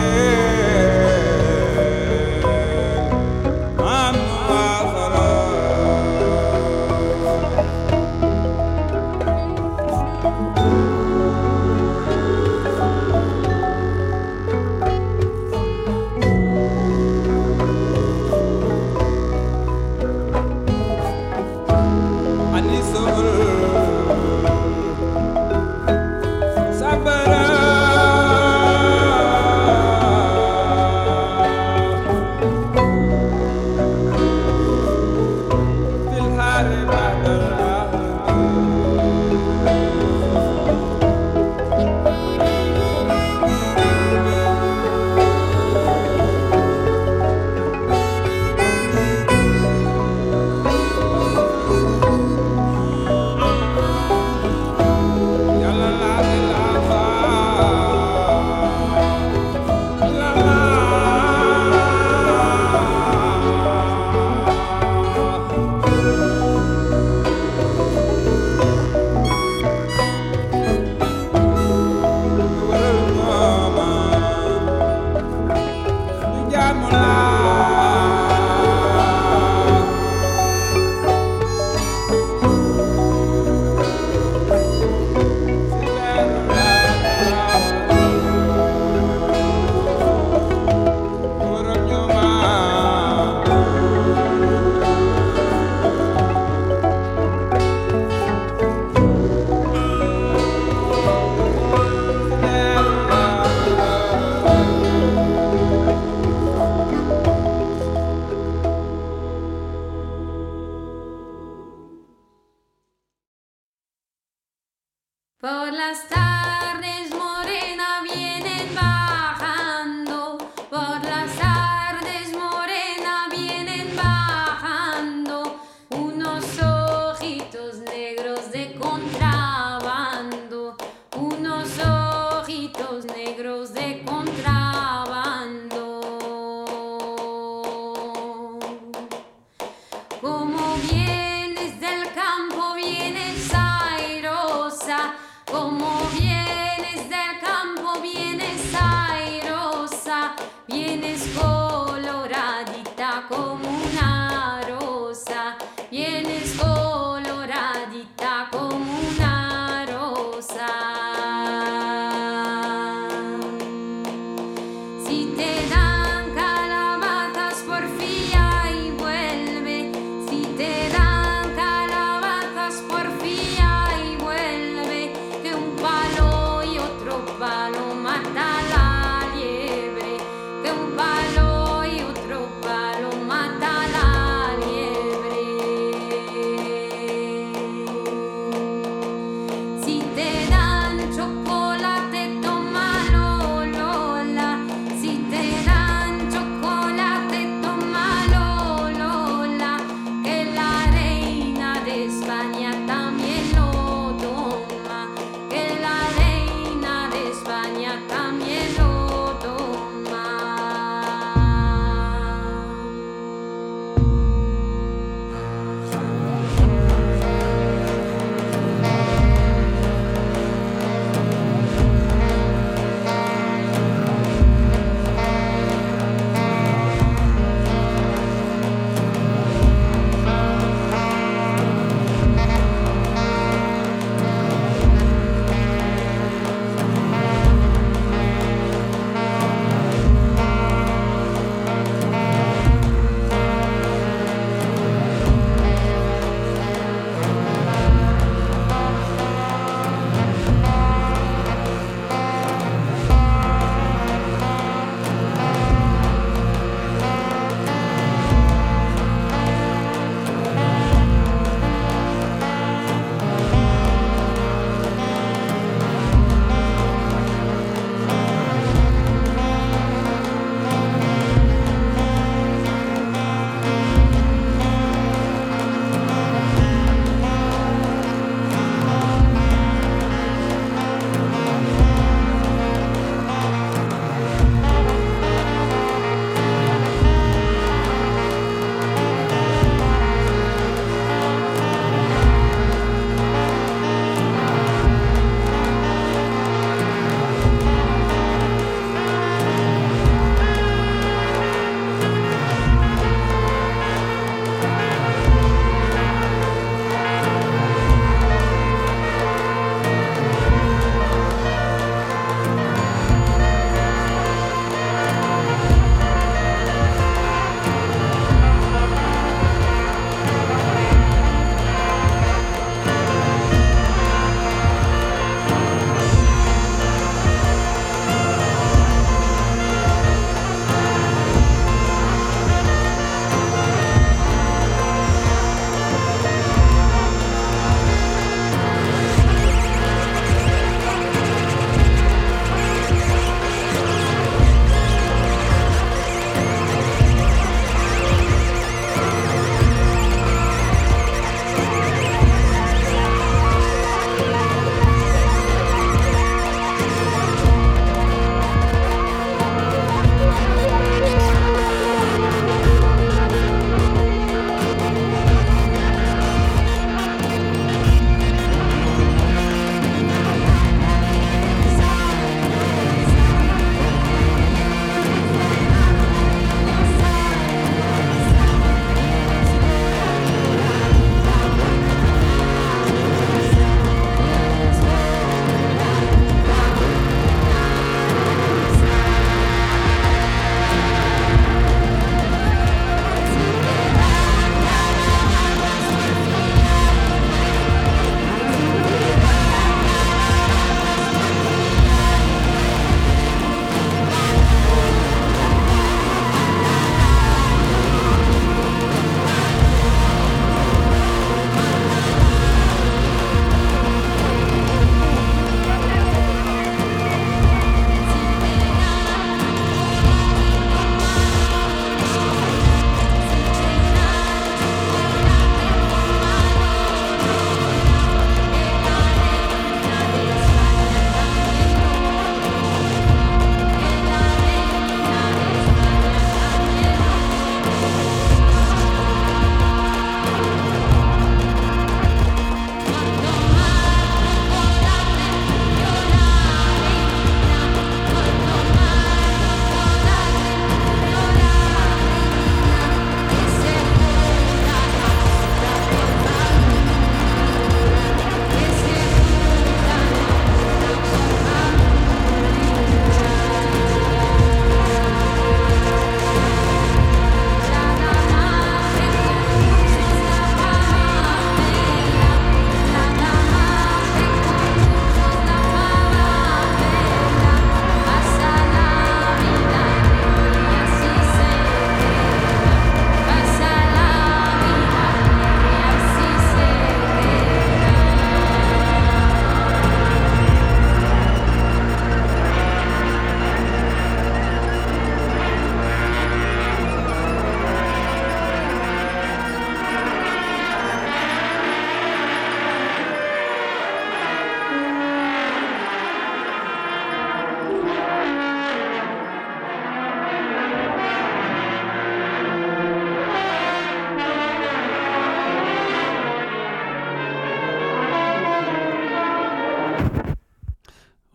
baate 0.00 0.59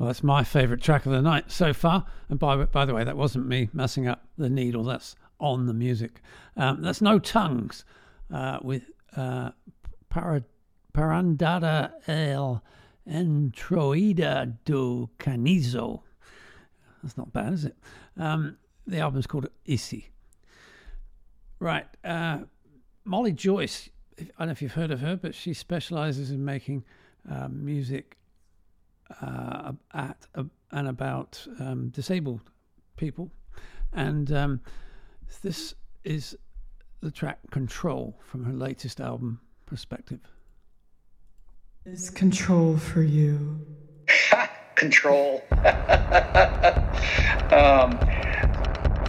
Well, 0.06 0.12
that's 0.12 0.24
my 0.24 0.44
favourite 0.44 0.84
track 0.84 1.08
of 1.08 1.14
the 1.14 1.22
night 1.24 1.50
so 1.50 1.74
far. 1.74 2.06
And 2.30 2.38
by 2.38 2.56
by 2.66 2.86
the 2.86 2.94
way, 2.94 3.04
that 3.04 3.18
wasn't 3.18 3.48
me 3.48 3.70
messing 3.74 4.08
up 4.08 4.24
the 4.38 4.52
needle. 4.52 4.84
That's 4.84 5.16
on 5.40 5.66
the 5.66 5.74
music. 5.74 6.22
Um, 6.56 6.84
that's 6.84 7.02
No 7.02 7.18
Tongues 7.18 7.86
uh, 8.32 8.60
with 8.62 8.84
uh, 9.18 9.50
para, 10.10 10.44
Parandada 10.94 11.94
el 12.08 12.64
Entroida 13.10 14.56
do 14.64 15.10
Canizo. 15.18 16.04
That's 17.02 17.18
not 17.18 17.34
bad, 17.34 17.54
is 17.54 17.66
it? 17.66 17.76
Um, 18.16 18.58
the 18.86 19.00
album's 19.00 19.26
called 19.26 19.48
Isi. 19.66 20.12
Right. 21.58 21.88
Uh, 22.04 22.42
Molly 23.06 23.32
Joyce, 23.32 23.90
I 24.20 24.24
don't 24.38 24.50
know 24.50 24.52
if 24.52 24.62
you've 24.62 24.74
heard 24.74 24.92
of 24.92 25.00
her, 25.00 25.16
but 25.16 25.34
she 25.34 25.56
specializes 25.56 26.30
in 26.30 26.46
making 26.46 26.84
uh, 27.28 27.48
music 27.48 28.18
uh, 29.22 29.74
at 29.94 30.18
uh, 30.36 30.44
and 30.72 30.88
about 30.88 31.46
um, 31.60 31.90
disabled 31.90 32.42
people. 32.98 33.32
And 33.94 34.32
um, 34.32 34.62
this 35.42 35.74
is 36.04 36.36
the 37.02 37.12
track 37.12 37.40
Control 37.52 38.20
from 38.24 38.44
her 38.46 38.54
latest 38.54 39.00
album, 39.00 39.40
Perspective. 39.66 40.20
Is 41.86 42.10
control 42.10 42.78
for 42.78 43.04
you? 43.04 43.60
Control. 44.76 45.44
um, 45.52 45.62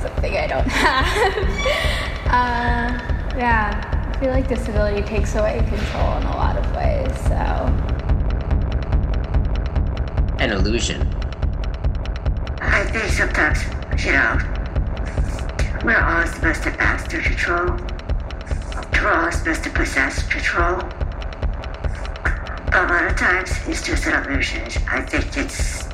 something 0.00 0.36
I 0.36 0.46
don't 0.46 0.66
have. 0.68 1.06
uh, 2.26 3.36
yeah, 3.36 4.12
I 4.14 4.20
feel 4.20 4.30
like 4.30 4.46
disability 4.48 5.02
takes 5.02 5.34
away 5.34 5.58
control 5.68 6.18
in 6.18 6.22
a 6.24 6.36
lot 6.36 6.56
of 6.56 6.76
ways. 6.76 7.12
So 7.26 7.95
an 10.38 10.52
illusion. 10.52 11.02
I 12.60 12.84
think 12.84 13.10
sometimes, 13.12 13.62
you 14.04 14.12
know, 14.12 14.38
we're 15.84 15.98
all 15.98 16.26
supposed 16.26 16.62
to 16.64 16.70
master 16.72 17.20
control. 17.20 17.78
We're 18.92 19.12
all 19.12 19.32
supposed 19.32 19.64
to 19.64 19.70
possess 19.70 20.22
control. 20.28 20.80
A 22.72 22.82
lot 22.86 23.06
of 23.06 23.16
times 23.16 23.50
it's 23.66 23.86
just 23.86 24.06
an 24.06 24.24
illusion. 24.24 24.64
I 24.88 25.00
think 25.00 25.36
it's 25.36 25.88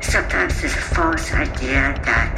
sometimes 0.00 0.64
it's 0.64 0.74
a 0.74 0.84
false 0.94 1.32
idea 1.34 1.94
that 2.04 2.36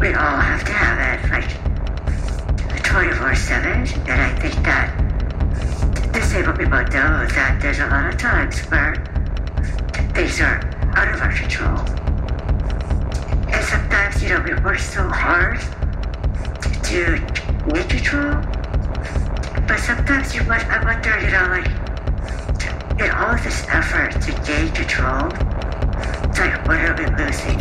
we 0.00 0.08
all 0.08 0.36
have 0.36 0.64
to 0.64 0.72
have 0.72 0.98
it 1.00 1.30
like 1.30 2.82
24 2.84 3.34
7. 3.34 3.70
And 4.08 4.22
I 4.22 4.34
think 4.38 4.54
that 4.64 6.12
disabled 6.12 6.58
people 6.58 6.78
know 6.78 7.26
that 7.26 7.58
there's 7.60 7.80
a 7.80 7.86
lot 7.88 8.12
of 8.12 8.18
times 8.18 8.60
where 8.70 9.13
things 10.14 10.40
are 10.40 10.60
out 10.94 11.12
of 11.12 11.20
our 11.20 11.32
control. 11.32 11.76
And 13.52 13.64
sometimes, 13.64 14.22
you 14.22 14.28
know, 14.28 14.40
we 14.42 14.54
work 14.62 14.78
so 14.78 15.08
hard 15.08 15.58
to 16.84 17.18
get 17.68 17.88
control. 17.88 18.40
But 19.66 19.78
sometimes 19.80 20.32
you 20.34 20.44
might, 20.44 20.64
I 20.66 20.84
wonder, 20.84 21.18
you 21.18 21.30
know, 21.32 21.48
like, 21.50 21.66
in 23.00 23.10
all 23.10 23.36
this 23.42 23.66
effort 23.68 24.12
to 24.22 24.30
gain 24.46 24.70
control, 24.70 25.26
it's 26.30 26.38
like, 26.38 26.64
what 26.68 26.78
are 26.78 26.94
we 26.96 27.06
losing? 27.16 27.58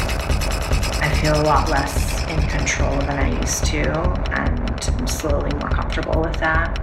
I 1.01 1.09
feel 1.21 1.41
a 1.41 1.45
lot 1.45 1.69
less 1.69 2.21
in 2.29 2.39
control 2.49 2.99
than 2.99 3.17
I 3.17 3.39
used 3.41 3.65
to, 3.65 3.89
and 4.31 4.59
I'm 4.99 5.07
slowly 5.07 5.51
more 5.57 5.69
comfortable 5.69 6.21
with 6.21 6.37
that. 6.37 6.75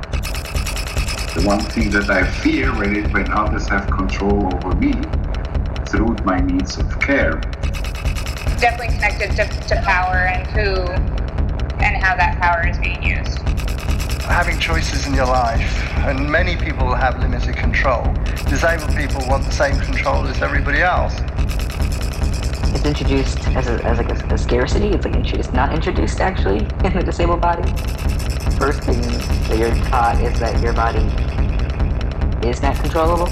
The 1.37 1.47
one 1.47 1.61
thing 1.61 1.91
that 1.91 2.11
I 2.11 2.29
fear 2.29 2.77
when, 2.77 2.97
it, 2.97 3.13
when 3.13 3.31
others 3.31 3.69
have 3.69 3.89
control 3.89 4.53
over 4.53 4.75
me 4.75 4.95
through 5.91 6.15
my 6.25 6.39
needs 6.39 6.79
of 6.79 7.01
care. 7.01 7.41
Definitely 8.61 8.95
connected 8.95 9.31
to, 9.33 9.69
to 9.69 9.83
power 9.83 10.27
and 10.27 10.47
who 10.47 10.83
and 11.83 11.97
how 12.03 12.15
that 12.15 12.39
power 12.41 12.69
is 12.69 12.79
being 12.79 13.03
used. 13.03 13.39
Having 14.23 14.61
choices 14.61 15.07
in 15.07 15.15
your 15.15 15.27
life, 15.27 15.61
and 16.07 16.31
many 16.31 16.57
people 16.57 16.95
have 16.95 17.19
limited 17.19 17.57
control. 17.57 18.05
Disabled 18.47 18.95
people 18.97 19.21
want 19.27 19.45
the 19.45 19.51
same 19.51 19.81
control 19.81 20.27
as 20.27 20.41
everybody 20.43 20.81
else. 20.81 21.15
It's 22.73 22.85
introduced 22.85 23.39
as 23.49 23.67
a, 23.67 23.85
as 23.85 23.99
like 23.99 24.11
a, 24.11 24.35
a 24.35 24.39
scarcity. 24.39 24.89
It's 24.89 25.05
like 25.05 25.17
it's 25.17 25.53
not 25.53 25.75
introduced 25.75 26.21
actually 26.21 26.59
in 26.85 26.93
the 26.93 27.03
disabled 27.05 27.41
body. 27.41 27.69
First 28.59 28.83
thing 28.85 29.01
that 29.01 29.59
you're 29.59 29.75
taught 29.87 30.21
is 30.23 30.39
that 30.39 30.61
your 30.63 30.73
body 30.73 31.01
is 32.47 32.63
not 32.63 32.77
controllable 32.77 33.27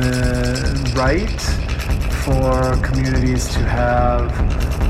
the 0.00 0.92
right 0.96 1.40
for 2.24 2.76
communities 2.84 3.48
to 3.48 3.60
have 3.60 4.30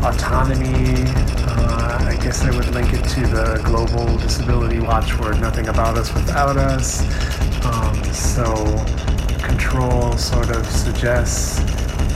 autonomy. 0.03 1.05
Uh, 1.47 1.99
I 2.09 2.19
guess 2.23 2.43
I 2.43 2.51
would 2.51 2.69
link 2.75 2.93
it 2.93 3.05
to 3.11 3.21
the 3.21 3.61
global 3.65 4.17
disability 4.19 4.81
watchword, 4.81 5.41
nothing 5.41 5.69
about 5.69 5.99
us 5.99 6.13
without 6.15 6.57
us. 6.57 7.01
Um, 7.65 8.03
so 8.13 8.55
control 9.45 10.17
sort 10.17 10.51
of 10.51 10.67
suggests 10.67 11.61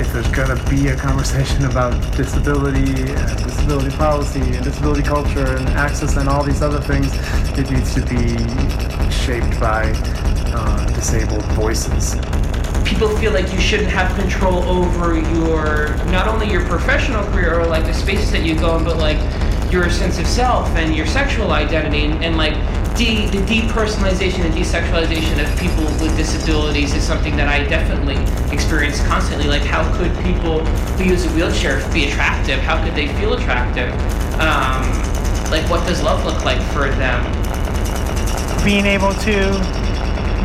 if 0.01 0.11
there's 0.13 0.29
going 0.29 0.57
to 0.57 0.71
be 0.71 0.89
a 0.89 0.97
conversation 0.97 1.67
about 1.67 1.93
disability 2.17 3.13
and 3.13 3.45
disability 3.45 3.95
policy 3.97 4.41
and 4.41 4.65
disability 4.65 5.03
culture 5.03 5.57
and 5.57 5.69
access 5.71 6.17
and 6.17 6.29
all 6.29 6.43
these 6.43 6.63
other 6.63 6.81
things, 6.81 7.13
it 7.59 7.71
needs 7.71 7.95
to 7.95 8.01
be 8.07 8.39
shaped 9.11 9.61
by 9.61 9.93
uh, 10.55 10.87
disabled 10.95 11.45
voices 11.53 12.15
people 12.85 13.09
feel 13.19 13.33
like 13.33 13.53
you 13.53 13.61
shouldn't 13.61 13.91
have 13.91 14.17
control 14.19 14.63
over 14.65 15.15
your 15.15 15.89
not 16.07 16.29
only 16.29 16.51
your 16.51 16.65
professional 16.67 17.25
career 17.33 17.61
or 17.61 17.67
like 17.67 17.85
the 17.85 17.95
spaces 17.95 18.31
that 18.33 18.45
you 18.45 18.55
go 18.55 18.77
in, 18.77 18.85
but 18.85 18.97
like 18.97 19.19
your 19.73 19.89
sense 19.89 20.19
of 20.19 20.27
self 20.27 20.69
and 20.71 20.97
your 20.97 21.07
sexual 21.07 21.53
identity 21.53 22.07
and, 22.07 22.25
and 22.25 22.37
like 22.37 22.55
de- 22.97 23.27
the 23.29 23.39
depersonalization 23.39 24.45
and 24.45 24.55
desexualization 24.55 25.43
of 25.43 25.61
people 25.61 25.85
with 26.05 26.17
disabilities 26.17 26.95
is 26.95 27.03
something 27.05 27.37
that 27.37 27.49
I 27.49 27.65
definitely 27.69 28.17
experience 28.53 29.01
constantly. 29.07 29.47
Like, 29.47 29.63
how 29.63 29.85
could 29.97 30.13
people 30.25 30.65
who 30.97 31.05
use 31.05 31.25
a 31.25 31.31
wheelchair 31.31 31.79
be 31.93 32.07
attractive? 32.07 32.59
How 32.61 32.83
could 32.85 32.95
they 32.95 33.09
feel 33.15 33.35
attractive? 33.35 33.93
Um, 34.41 34.83
like, 35.51 35.69
what 35.71 35.87
does 35.87 36.03
love 36.03 36.25
look 36.25 36.45
like 36.45 36.61
for 36.73 36.89
them? 36.89 37.25
Being 38.65 38.87
able 38.87 39.15
to 39.15 39.35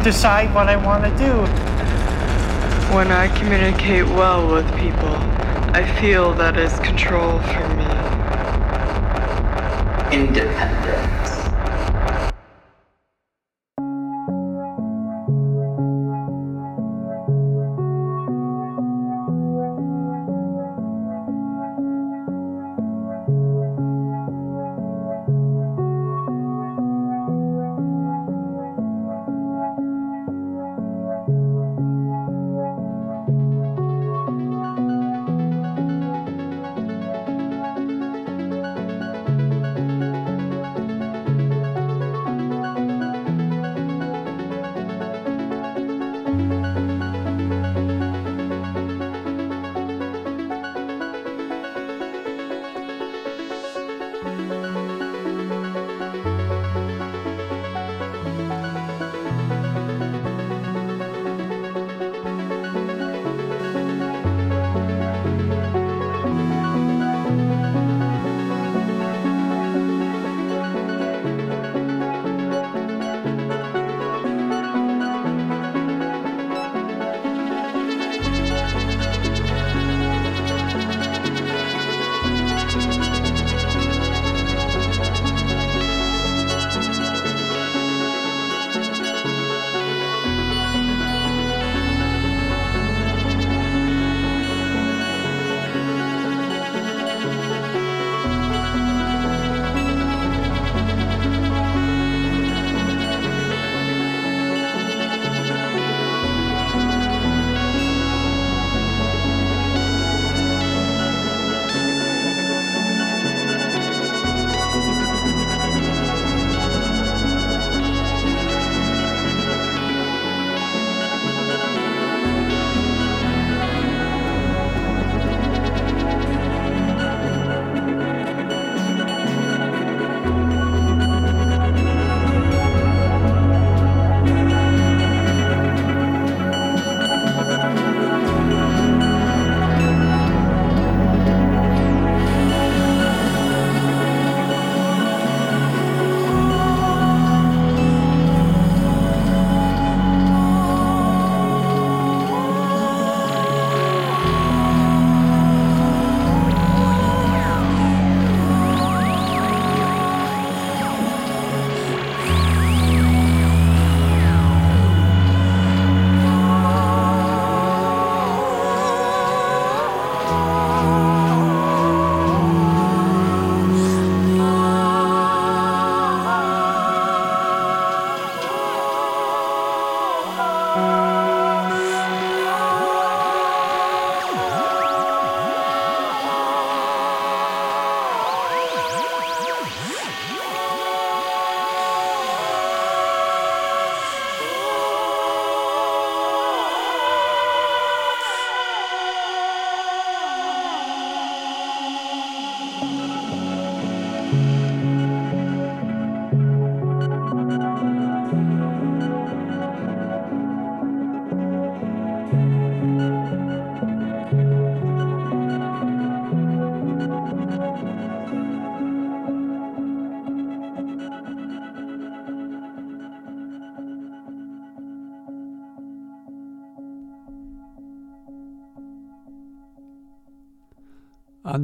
decide 0.03 0.53
what 0.53 0.69
I 0.69 0.75
want 0.75 1.03
to 1.03 1.09
do. 1.17 1.74
When 2.93 3.11
I 3.11 3.27
communicate 3.37 4.05
well 4.05 4.47
with 4.51 4.65
people, 4.77 5.15
I 5.73 5.83
feel 5.99 6.33
that 6.35 6.57
is 6.57 6.77
control 6.79 7.39
for 7.41 7.67
me. 7.75 7.85
Independence. 10.15 11.14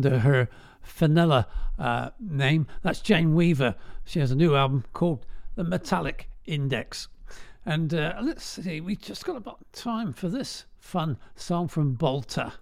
Under 0.06 0.20
her 0.20 0.50
Fenella 0.82 1.48
uh, 1.78 2.10
name. 2.20 2.66
That's 2.82 3.02
Jane 3.02 3.36
Weaver. 3.36 3.76
She 4.04 4.20
has 4.20 4.32
a 4.32 4.36
new 4.36 4.56
album 4.56 4.84
called 4.94 5.26
The 5.56 5.64
Metallic 5.64 6.28
Index. 6.46 7.08
And 7.66 7.94
uh, 7.94 8.16
let's 8.22 8.44
see, 8.44 8.82
we 8.82 8.96
just 8.96 9.26
got 9.26 9.36
about 9.36 9.60
time 9.74 10.14
for 10.14 10.28
this 10.28 10.66
fun 10.80 11.18
song 11.36 11.68
from 11.68 11.94
Bolter. 11.94 12.54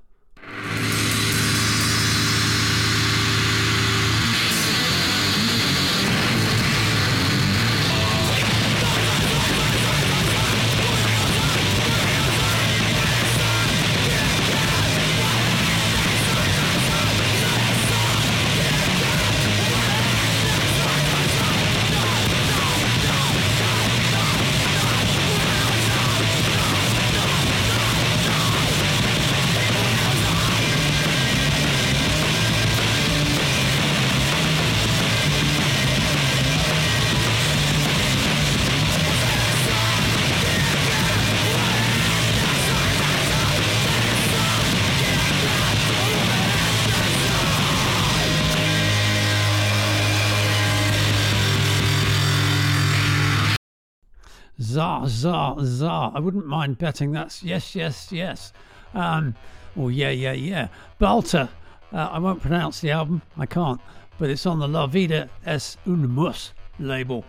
Zar, 54.80 55.10
zar, 55.10 55.58
zar. 55.66 56.14
I 56.16 56.22
wouldn't 56.22 56.46
mind 56.46 56.78
betting 56.78 57.12
that's 57.12 57.44
yes, 57.44 57.76
yes, 57.76 58.14
yes. 58.14 58.54
Um, 58.94 59.36
well, 59.76 59.92
yeah, 59.92 60.10
yeah, 60.10 60.32
yeah. 60.32 60.70
Balter. 61.02 61.50
Uh, 61.92 61.98
I 61.98 62.18
won't 62.20 62.42
pronounce 62.42 62.80
the 62.80 62.92
album. 62.92 63.22
I 63.38 63.46
can't. 63.46 63.82
But 64.20 64.30
it's 64.30 64.46
on 64.46 64.60
the 64.60 64.70
La 64.70 64.88
Vida 64.88 65.30
es 65.46 65.76
un 65.86 66.08
Mus 66.08 66.54
label. 66.80 67.26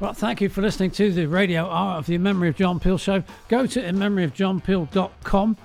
Well, 0.00 0.14
thank 0.14 0.40
you 0.40 0.48
for 0.48 0.62
listening 0.62 0.90
to 0.90 1.12
the 1.12 1.26
radio 1.26 1.70
hour 1.70 1.92
of 1.92 2.06
the 2.06 2.16
In 2.16 2.24
Memory 2.24 2.48
of 2.48 2.56
John 2.56 2.80
Peel 2.80 2.98
show. 2.98 3.22
Go 3.46 3.66
to 3.66 3.80
inmemoryofjohnpeel.com. 3.80 5.56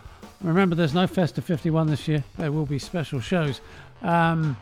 Remember, 0.42 0.76
there's 0.76 0.94
no 0.94 1.08
Festive 1.08 1.44
51 1.44 1.88
this 1.88 2.08
year. 2.08 2.24
There 2.38 2.52
will 2.52 2.68
be 2.68 2.78
special 2.78 3.20
shows. 3.20 3.62
Um, 4.04 4.56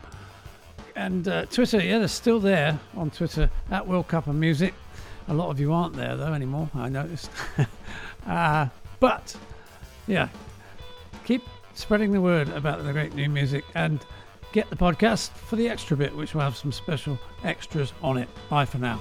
and 0.96 1.28
uh, 1.28 1.44
Twitter, 1.44 1.84
yeah, 1.84 1.98
they're 1.98 2.08
still 2.08 2.40
there 2.40 2.78
on 2.96 3.10
Twitter 3.10 3.50
at 3.70 3.86
World 3.86 4.08
Cup 4.08 4.28
of 4.28 4.34
Music. 4.34 4.72
A 5.28 5.34
lot 5.34 5.50
of 5.50 5.58
you 5.58 5.72
aren't 5.72 5.94
there 5.94 6.16
though 6.16 6.32
anymore. 6.32 6.68
I 6.74 6.88
noticed. 6.88 7.30
uh, 8.26 8.68
but 9.00 9.36
yeah, 10.06 10.28
keep 11.24 11.42
spreading 11.74 12.12
the 12.12 12.20
word 12.20 12.48
about 12.50 12.84
the 12.84 12.92
great 12.92 13.14
new 13.14 13.28
music 13.28 13.64
and 13.74 14.04
get 14.52 14.70
the 14.70 14.76
podcast 14.76 15.30
for 15.30 15.56
the 15.56 15.68
extra 15.68 15.96
bit, 15.96 16.14
which 16.14 16.34
will 16.34 16.42
have 16.42 16.56
some 16.56 16.72
special 16.72 17.18
extras 17.42 17.92
on 18.02 18.18
it. 18.18 18.28
Bye 18.48 18.64
for 18.64 18.78
now. 18.78 18.98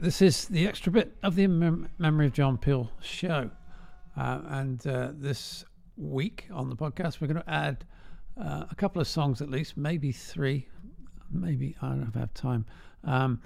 This 0.00 0.22
is 0.22 0.46
the 0.46 0.66
extra 0.66 0.90
bit 0.90 1.14
of 1.22 1.34
the 1.34 1.46
Mem- 1.46 1.90
Memory 1.98 2.26
of 2.26 2.32
John 2.32 2.56
Peel 2.56 2.90
show. 3.02 3.50
Uh, 4.16 4.40
and 4.46 4.86
uh, 4.86 5.10
this 5.12 5.64
week 5.98 6.46
on 6.50 6.70
the 6.70 6.76
podcast, 6.76 7.20
we're 7.20 7.26
going 7.26 7.42
to 7.42 7.50
add 7.50 7.84
uh, 8.40 8.64
a 8.70 8.74
couple 8.74 9.00
of 9.00 9.06
songs 9.06 9.42
at 9.42 9.50
least, 9.50 9.76
maybe 9.76 10.10
three. 10.10 10.66
Maybe, 11.30 11.76
I 11.82 11.88
don't 11.88 12.12
have 12.14 12.32
time. 12.32 12.64
Um, 13.04 13.42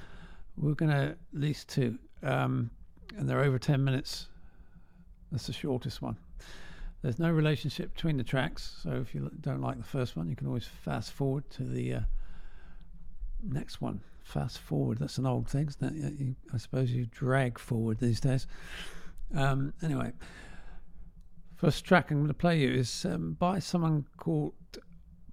we're 0.57 0.75
going 0.75 0.93
to 0.93 0.97
at 0.97 1.19
least 1.33 1.69
two. 1.69 1.99
Um, 2.23 2.71
and 3.19 3.29
they're 3.29 3.43
over 3.43 3.59
10 3.59 3.83
minutes. 3.83 4.29
That's 5.33 5.49
the 5.49 5.53
shortest 5.53 6.03
one. 6.03 6.17
There's 7.03 7.19
no 7.19 7.33
relationship 7.33 7.95
between 7.95 8.17
the 8.17 8.25
tracks. 8.25 8.77
So 8.83 8.93
if 8.93 9.13
you 9.13 9.29
don't 9.41 9.61
like 9.61 9.77
the 9.77 9.83
first 9.83 10.17
one, 10.17 10.29
you 10.29 10.37
can 10.37 10.47
always 10.47 10.67
fast 10.67 11.13
forward 11.13 11.51
to 11.51 11.65
the 11.65 11.95
uh, 11.95 12.01
next 13.43 13.81
one. 13.81 14.01
Fast 14.25 14.59
forward. 14.59 14.99
That's 14.99 15.18
an 15.18 15.27
old 15.27 15.49
thing, 15.49 15.68
isn't 15.68 15.97
it? 15.97 16.18
You- 16.18 16.37
I 16.53 16.57
suppose 16.57 16.91
you 16.91 17.07
drag 17.07 17.59
forward 17.59 17.99
these 17.99 18.20
days. 18.20 18.47
Um, 19.35 19.72
anyway, 19.83 20.12
first 21.57 21.85
track 21.85 22.11
I'm 22.11 22.18
going 22.18 22.29
to 22.29 22.35
play 22.35 22.59
you 22.61 22.72
is 22.72 23.05
um, 23.05 23.35
by 23.35 23.59
someone 23.59 24.07
called 24.16 24.55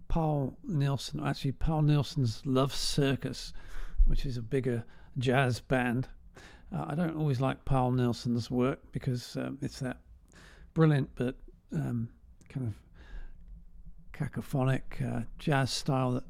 Paul 0.08 0.58
Nielsen. 0.64 1.26
Actually, 1.26 1.54
Paul 1.54 1.84
Nielsen's 1.84 2.42
Love 2.46 2.76
Circus, 2.76 3.54
which 4.06 4.26
is 4.26 4.38
a 4.38 4.42
bigger 4.42 4.84
jazz 5.18 5.62
band. 5.62 6.08
Uh, 6.74 6.86
I 6.90 6.96
don't 6.96 7.18
always 7.18 7.42
like 7.42 7.64
Paul 7.66 7.92
Nielsen's 7.92 8.52
work 8.52 8.80
because 8.92 9.36
um, 9.38 9.58
it's 9.62 9.80
that 9.80 9.98
brilliant 10.74 11.10
but 11.16 11.36
um, 11.74 12.10
kind 12.50 12.68
of 12.68 12.76
cacophonic 14.14 14.82
uh, 15.02 15.22
jazz 15.38 15.72
style 15.72 16.12
that 16.12 16.24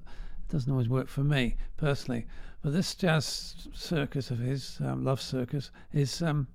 doesn't 0.49 0.71
always 0.71 0.89
work 0.89 1.07
for 1.07 1.23
me 1.23 1.55
personally. 1.77 2.25
But 2.61 2.73
this 2.73 2.93
jazz 2.93 3.67
circus 3.73 4.29
of 4.29 4.37
his, 4.37 4.77
um, 4.81 5.03
Love 5.03 5.21
Circus, 5.21 5.71
is 5.93 6.21
um, 6.21 6.47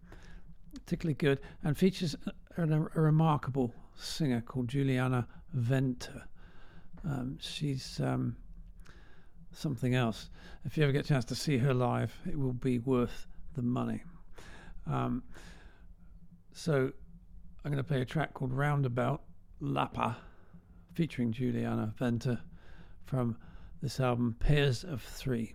particularly 0.72 1.14
good, 1.14 1.40
and 1.64 1.76
features 1.76 2.14
a, 2.56 2.62
a, 2.62 2.88
a 2.94 3.00
remarkable 3.00 3.74
singer 3.96 4.40
called 4.40 4.68
Juliana 4.68 5.26
Venter. 5.52 6.22
Um, 7.04 7.38
she's 7.40 8.00
um, 8.00 8.36
something 9.52 9.94
else. 9.94 10.30
If 10.64 10.76
you 10.76 10.84
ever 10.84 10.92
get 10.92 11.04
a 11.04 11.08
chance 11.08 11.24
to 11.26 11.34
see 11.34 11.58
her 11.58 11.74
live, 11.74 12.12
it 12.28 12.38
will 12.38 12.52
be 12.52 12.78
worth 12.78 13.26
the 13.54 13.62
money. 13.62 14.02
Um, 14.86 15.24
so 16.52 16.92
I'm 17.64 17.72
going 17.72 17.82
to 17.82 17.84
play 17.84 18.00
a 18.00 18.04
track 18.04 18.32
called 18.32 18.52
Roundabout 18.52 19.22
Lapa, 19.60 20.16
featuring 20.94 21.32
Juliana 21.32 21.92
Venter 21.98 22.38
from 23.04 23.36
this 23.82 23.98
album 23.98 24.36
Pairs 24.38 24.84
of 24.84 25.02
Three. 25.02 25.54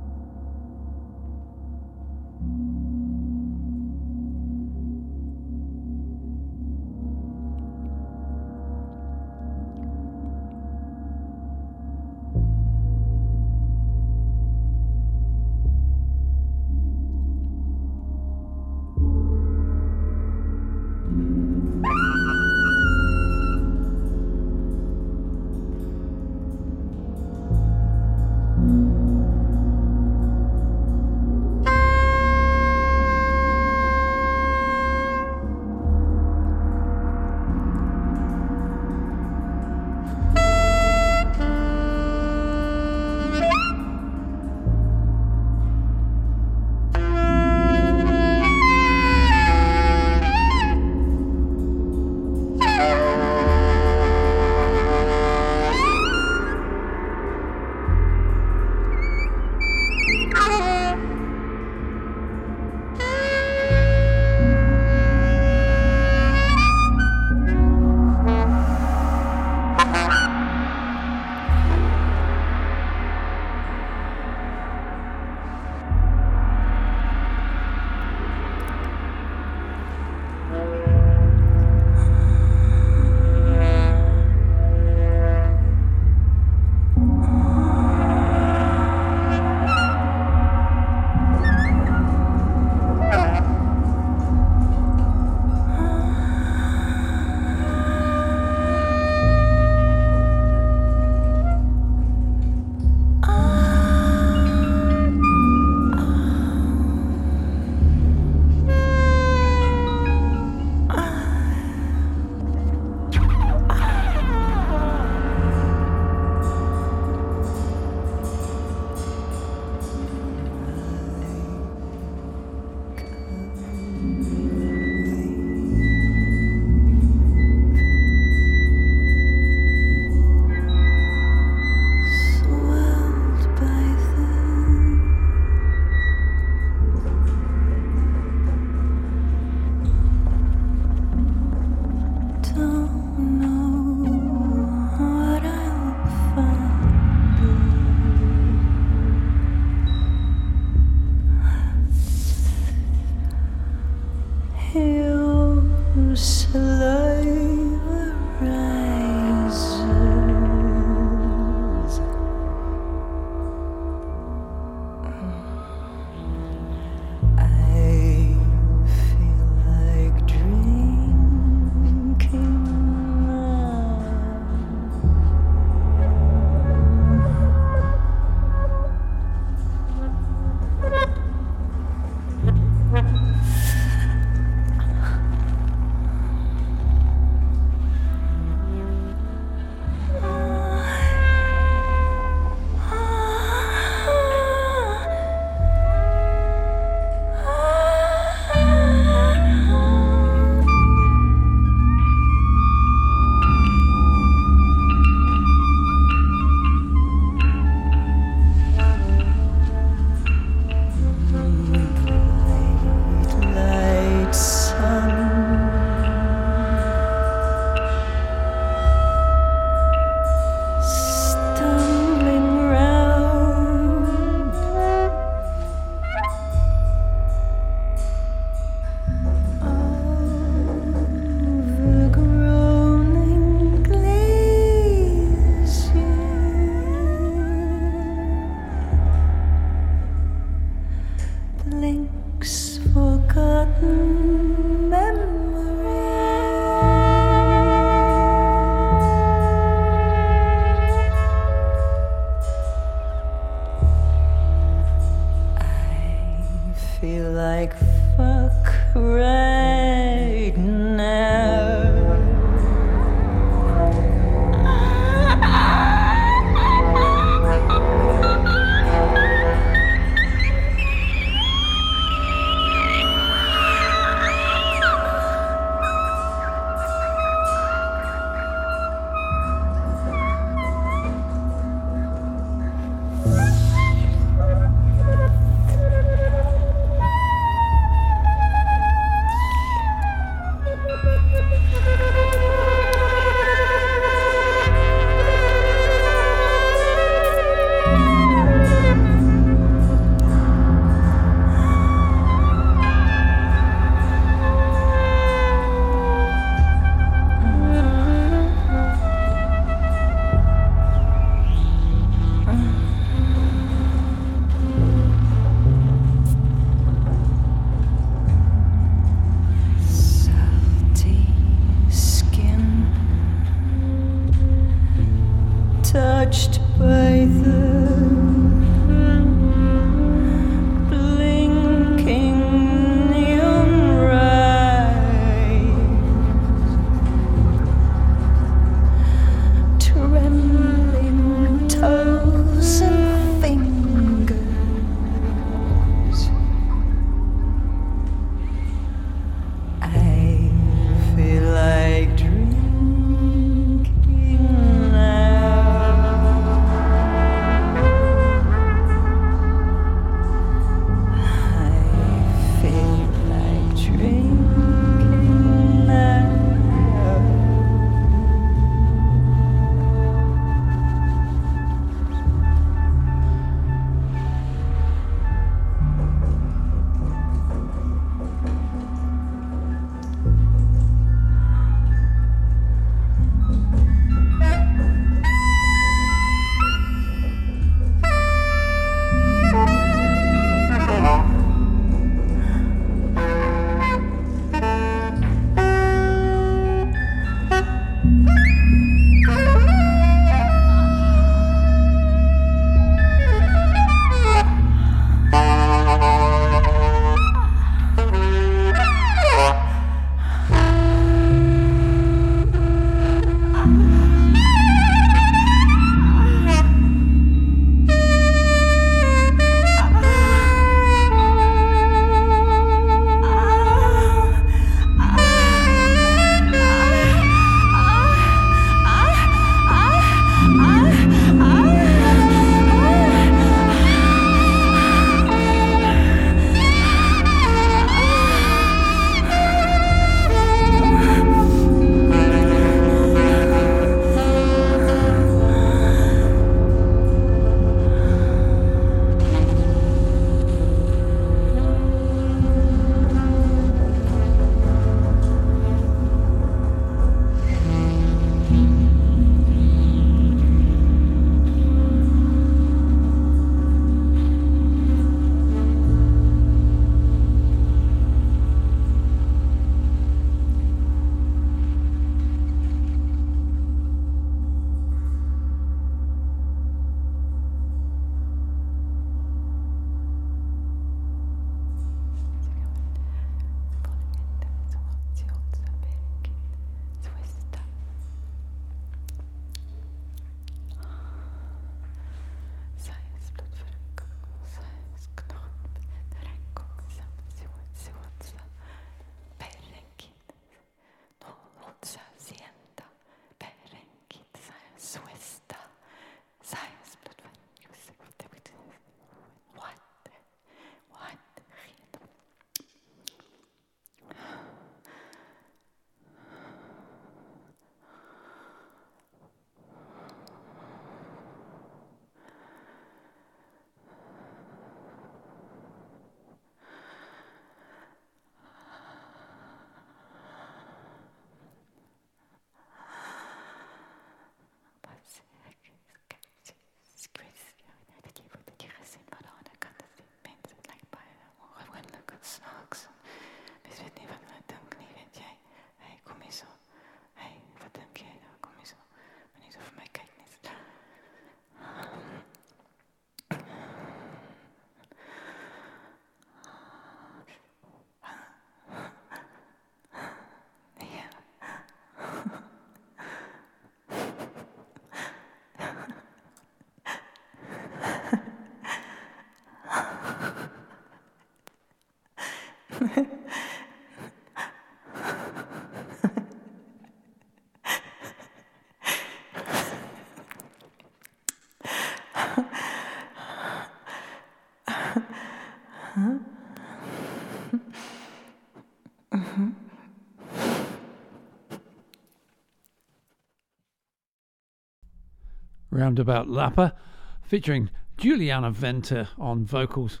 Roundabout 595.70 596.28
Lapa, 596.28 596.74
featuring 597.22 597.70
Juliana 597.98 598.50
Venter 598.50 599.08
on 599.18 599.44
vocals. 599.44 600.00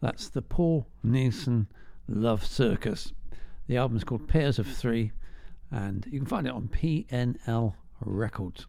That's 0.00 0.28
the 0.28 0.40
Paul 0.40 0.86
Nielsen 1.02 1.66
Love 2.08 2.44
Circus. 2.44 3.12
The 3.66 3.76
album's 3.76 4.04
called 4.04 4.28
Pairs 4.28 4.58
of 4.58 4.66
Three, 4.66 5.12
and 5.70 6.06
you 6.10 6.18
can 6.18 6.26
find 6.26 6.46
it 6.46 6.52
on 6.52 6.68
PNL 6.68 7.74
Records. 8.00 8.66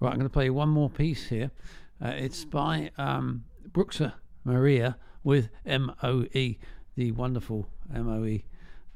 Right, 0.00 0.10
I'm 0.10 0.18
going 0.18 0.28
to 0.28 0.32
play 0.32 0.50
one 0.50 0.68
more 0.68 0.90
piece 0.90 1.28
here. 1.28 1.50
Uh, 2.04 2.08
it's 2.08 2.44
by 2.44 2.90
um, 2.98 3.44
Maria 4.44 4.96
with 5.22 5.48
MOE, 5.64 6.56
the 6.96 7.12
wonderful 7.12 7.68
MOE. 7.90 8.40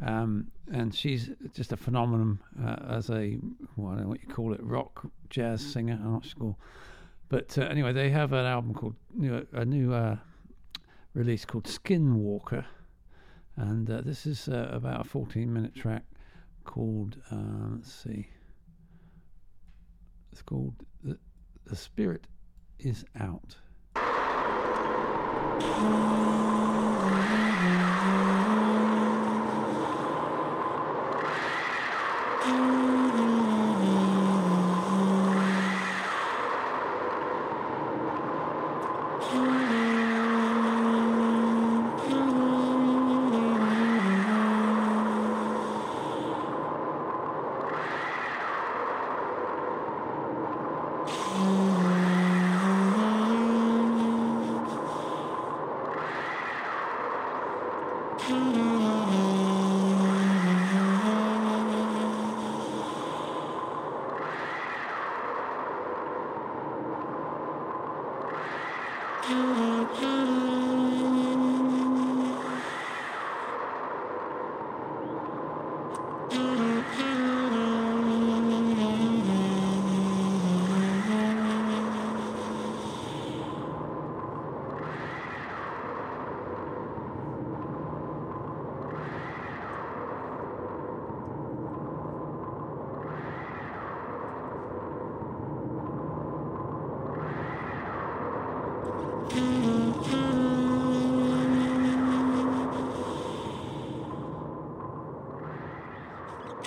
Um, 0.00 0.48
and 0.70 0.94
she's 0.94 1.30
just 1.54 1.72
a 1.72 1.76
phenomenon 1.76 2.40
uh, 2.62 2.76
as 2.88 3.10
a, 3.10 3.38
well, 3.76 3.92
I 3.92 3.94
don't 3.94 4.04
know 4.04 4.08
what 4.10 4.20
you 4.22 4.28
call 4.28 4.52
it, 4.52 4.62
rock 4.62 5.06
jazz 5.30 5.64
singer. 5.64 5.98
I'm 6.02 6.12
not 6.12 6.26
sure. 6.26 6.54
But 7.28 7.56
uh, 7.58 7.62
anyway, 7.62 7.92
they 7.92 8.10
have 8.10 8.32
an 8.32 8.44
album 8.44 8.74
called, 8.74 8.94
new, 9.14 9.46
a 9.52 9.64
new 9.64 9.92
uh, 9.92 10.16
release 11.14 11.44
called 11.44 11.64
Skinwalker. 11.64 12.64
And 13.58 13.90
uh, 13.90 14.02
this 14.02 14.24
is 14.24 14.48
uh, 14.48 14.70
about 14.72 15.00
a 15.00 15.04
14 15.04 15.52
minute 15.52 15.74
track 15.74 16.04
called, 16.64 17.16
uh, 17.32 17.36
let's 17.72 17.92
see, 17.92 18.28
it's 20.30 20.42
called 20.42 20.74
The, 21.02 21.18
the 21.64 21.74
Spirit 21.74 22.28
is 22.78 23.04
Out. 23.18 23.56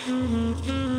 Mm-hmm. 0.07 0.90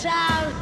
Spirit 0.00 0.59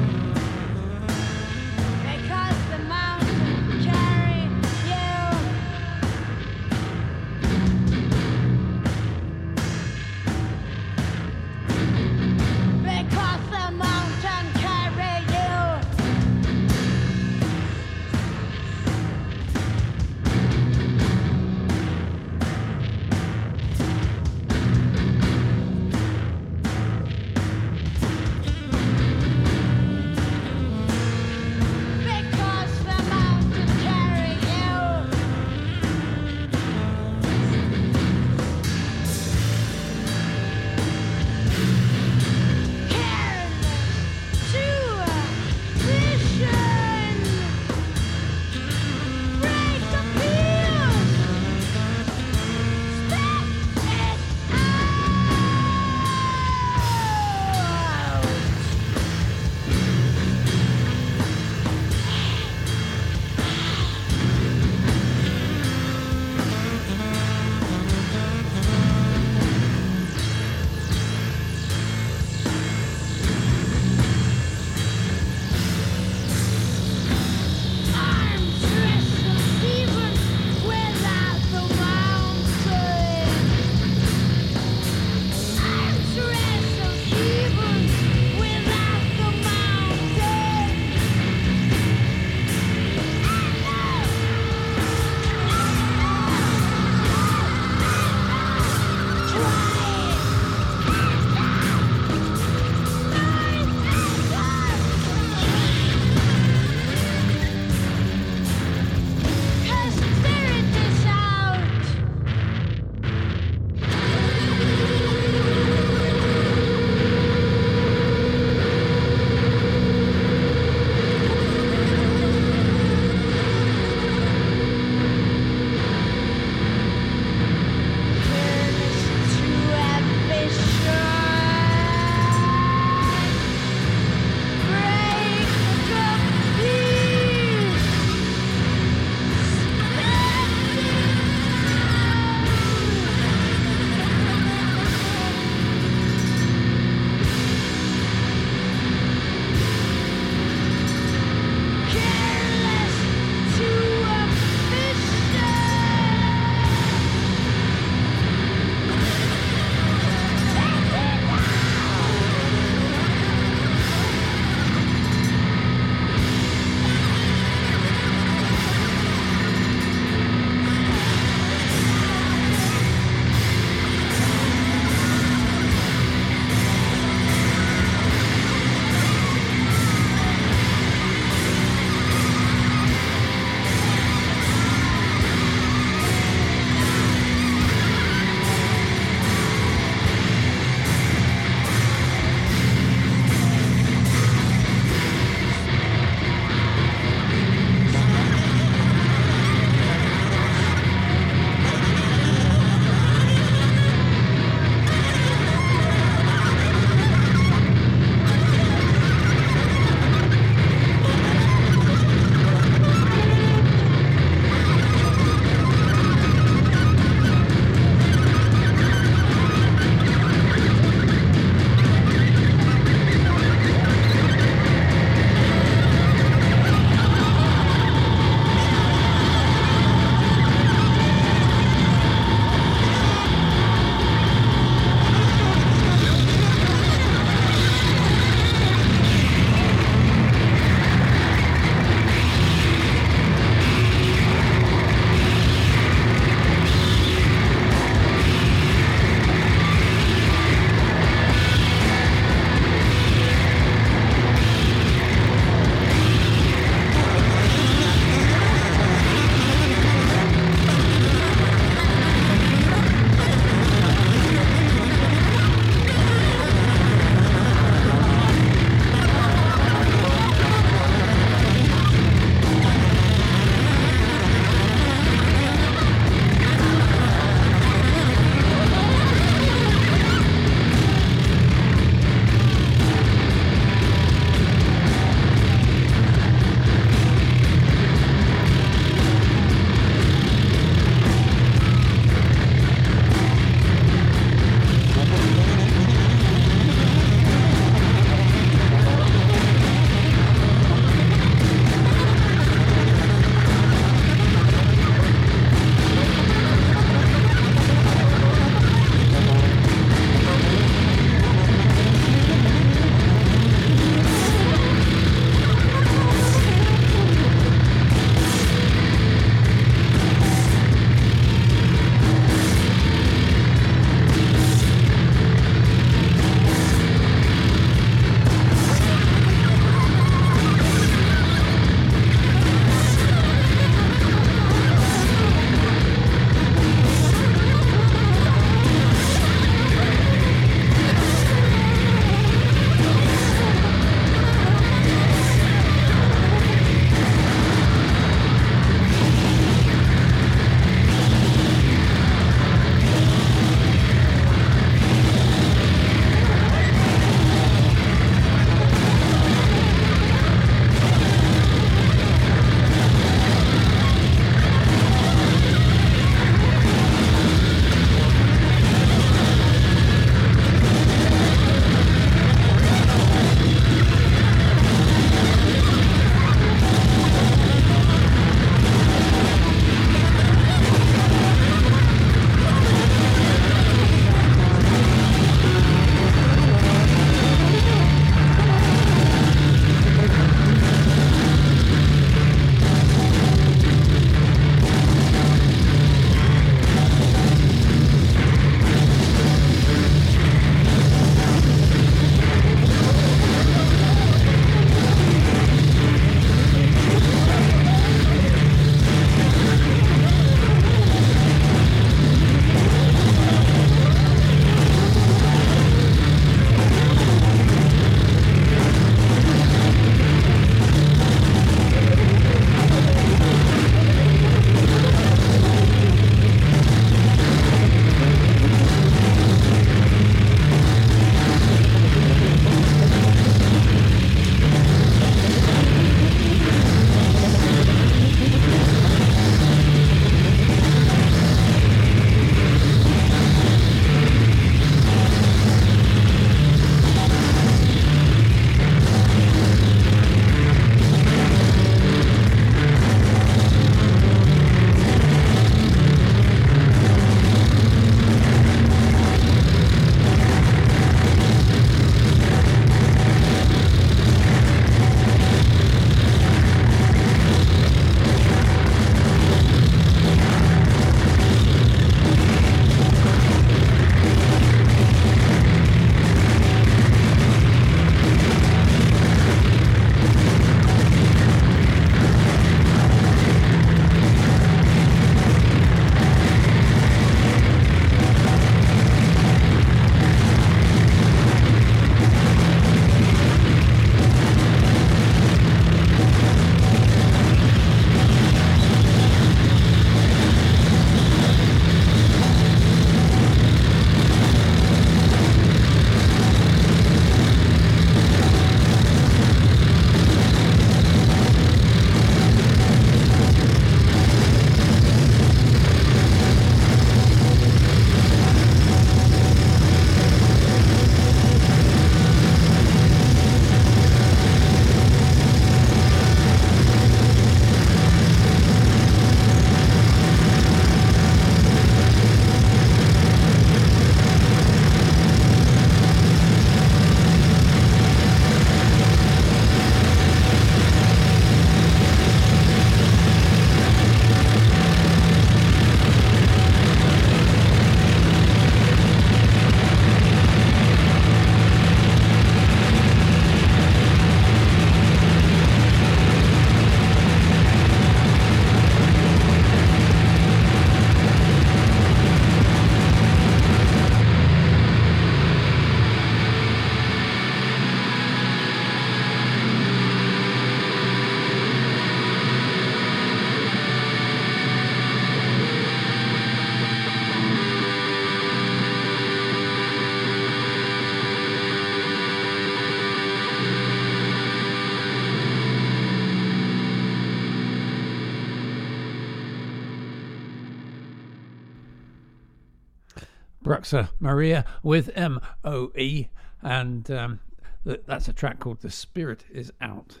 Maria 594.00 594.44
with 594.62 594.90
M 594.94 595.20
O 595.44 595.72
E, 595.76 596.08
and 596.42 596.90
um, 596.90 597.20
th- 597.64 597.82
that's 597.86 598.08
a 598.08 598.12
track 598.12 598.38
called 598.40 598.60
The 598.60 598.70
Spirit 598.70 599.24
Is 599.32 599.52
Out. 599.60 600.00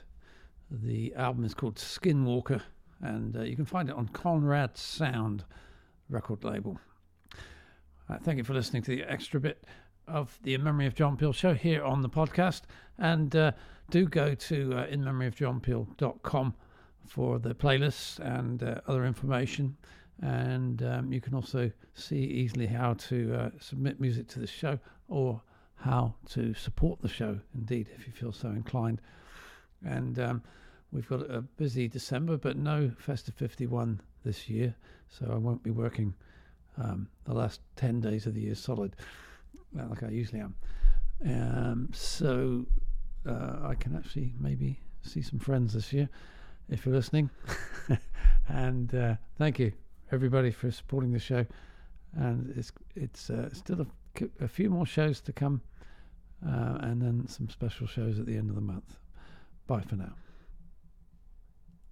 The 0.70 1.14
album 1.14 1.44
is 1.44 1.54
called 1.54 1.76
Skinwalker, 1.76 2.62
and 3.00 3.36
uh, 3.36 3.42
you 3.42 3.56
can 3.56 3.66
find 3.66 3.88
it 3.88 3.96
on 3.96 4.08
Conrad 4.08 4.76
Sound 4.76 5.44
record 6.08 6.44
label. 6.44 6.78
Uh, 8.08 8.18
thank 8.22 8.38
you 8.38 8.44
for 8.44 8.54
listening 8.54 8.82
to 8.82 8.90
the 8.96 9.02
extra 9.04 9.40
bit 9.40 9.64
of 10.06 10.38
the 10.42 10.54
In 10.54 10.62
Memory 10.62 10.86
of 10.86 10.94
John 10.94 11.16
Peel 11.16 11.32
show 11.32 11.54
here 11.54 11.82
on 11.82 12.02
the 12.02 12.08
podcast. 12.08 12.62
And 12.98 13.34
uh, 13.34 13.52
do 13.90 14.06
go 14.06 14.34
to 14.34 14.74
uh, 14.74 14.86
inmemoryofjohnpeel.com 14.86 16.54
for 17.06 17.38
the 17.38 17.54
playlists 17.54 18.18
and 18.18 18.62
uh, 18.62 18.80
other 18.86 19.04
information. 19.04 19.76
And 20.22 20.82
um, 20.84 21.12
you 21.12 21.20
can 21.20 21.34
also 21.34 21.70
see 21.94 22.16
easily 22.16 22.66
how 22.66 22.94
to 22.94 23.34
uh, 23.34 23.50
submit 23.60 24.00
music 24.00 24.28
to 24.28 24.38
the 24.38 24.46
show 24.46 24.78
or 25.08 25.42
how 25.76 26.14
to 26.30 26.54
support 26.54 27.02
the 27.02 27.08
show, 27.08 27.38
indeed, 27.54 27.90
if 27.96 28.06
you 28.06 28.12
feel 28.12 28.32
so 28.32 28.48
inclined. 28.48 29.00
And 29.84 30.18
um, 30.20 30.42
we've 30.92 31.08
got 31.08 31.28
a 31.28 31.42
busy 31.42 31.88
December, 31.88 32.36
but 32.36 32.56
no 32.56 32.92
Festive 32.98 33.34
51 33.34 34.00
this 34.24 34.48
year, 34.48 34.74
so 35.08 35.28
I 35.32 35.36
won't 35.36 35.62
be 35.64 35.70
working 35.70 36.14
um, 36.78 37.08
the 37.24 37.34
last 37.34 37.60
10 37.76 38.00
days 38.00 38.26
of 38.26 38.34
the 38.34 38.42
year 38.42 38.54
solid, 38.54 38.94
uh, 39.78 39.86
like 39.88 40.04
I 40.04 40.08
usually 40.08 40.40
am. 40.40 40.54
Um, 41.26 41.88
so 41.92 42.64
uh, 43.26 43.58
I 43.62 43.74
can 43.74 43.96
actually 43.96 44.34
maybe 44.38 44.78
see 45.02 45.22
some 45.22 45.38
friends 45.38 45.74
this 45.74 45.92
year 45.92 46.08
if 46.68 46.86
you're 46.86 46.94
listening. 46.94 47.30
and 48.48 48.94
uh, 48.94 49.16
thank 49.36 49.58
you, 49.58 49.72
everybody, 50.12 50.50
for 50.50 50.70
supporting 50.70 51.12
the 51.12 51.18
show. 51.18 51.46
And 52.14 52.52
it's 52.56 52.72
it's 52.94 53.30
uh, 53.30 53.48
still 53.52 53.80
a, 53.80 54.44
a 54.44 54.48
few 54.48 54.68
more 54.68 54.86
shows 54.86 55.20
to 55.22 55.32
come, 55.32 55.62
uh, 56.46 56.78
and 56.80 57.00
then 57.00 57.26
some 57.26 57.48
special 57.48 57.86
shows 57.86 58.18
at 58.18 58.26
the 58.26 58.36
end 58.36 58.50
of 58.50 58.54
the 58.54 58.62
month. 58.62 58.98
Bye 59.66 59.80
for 59.80 59.96
now. 59.96 60.12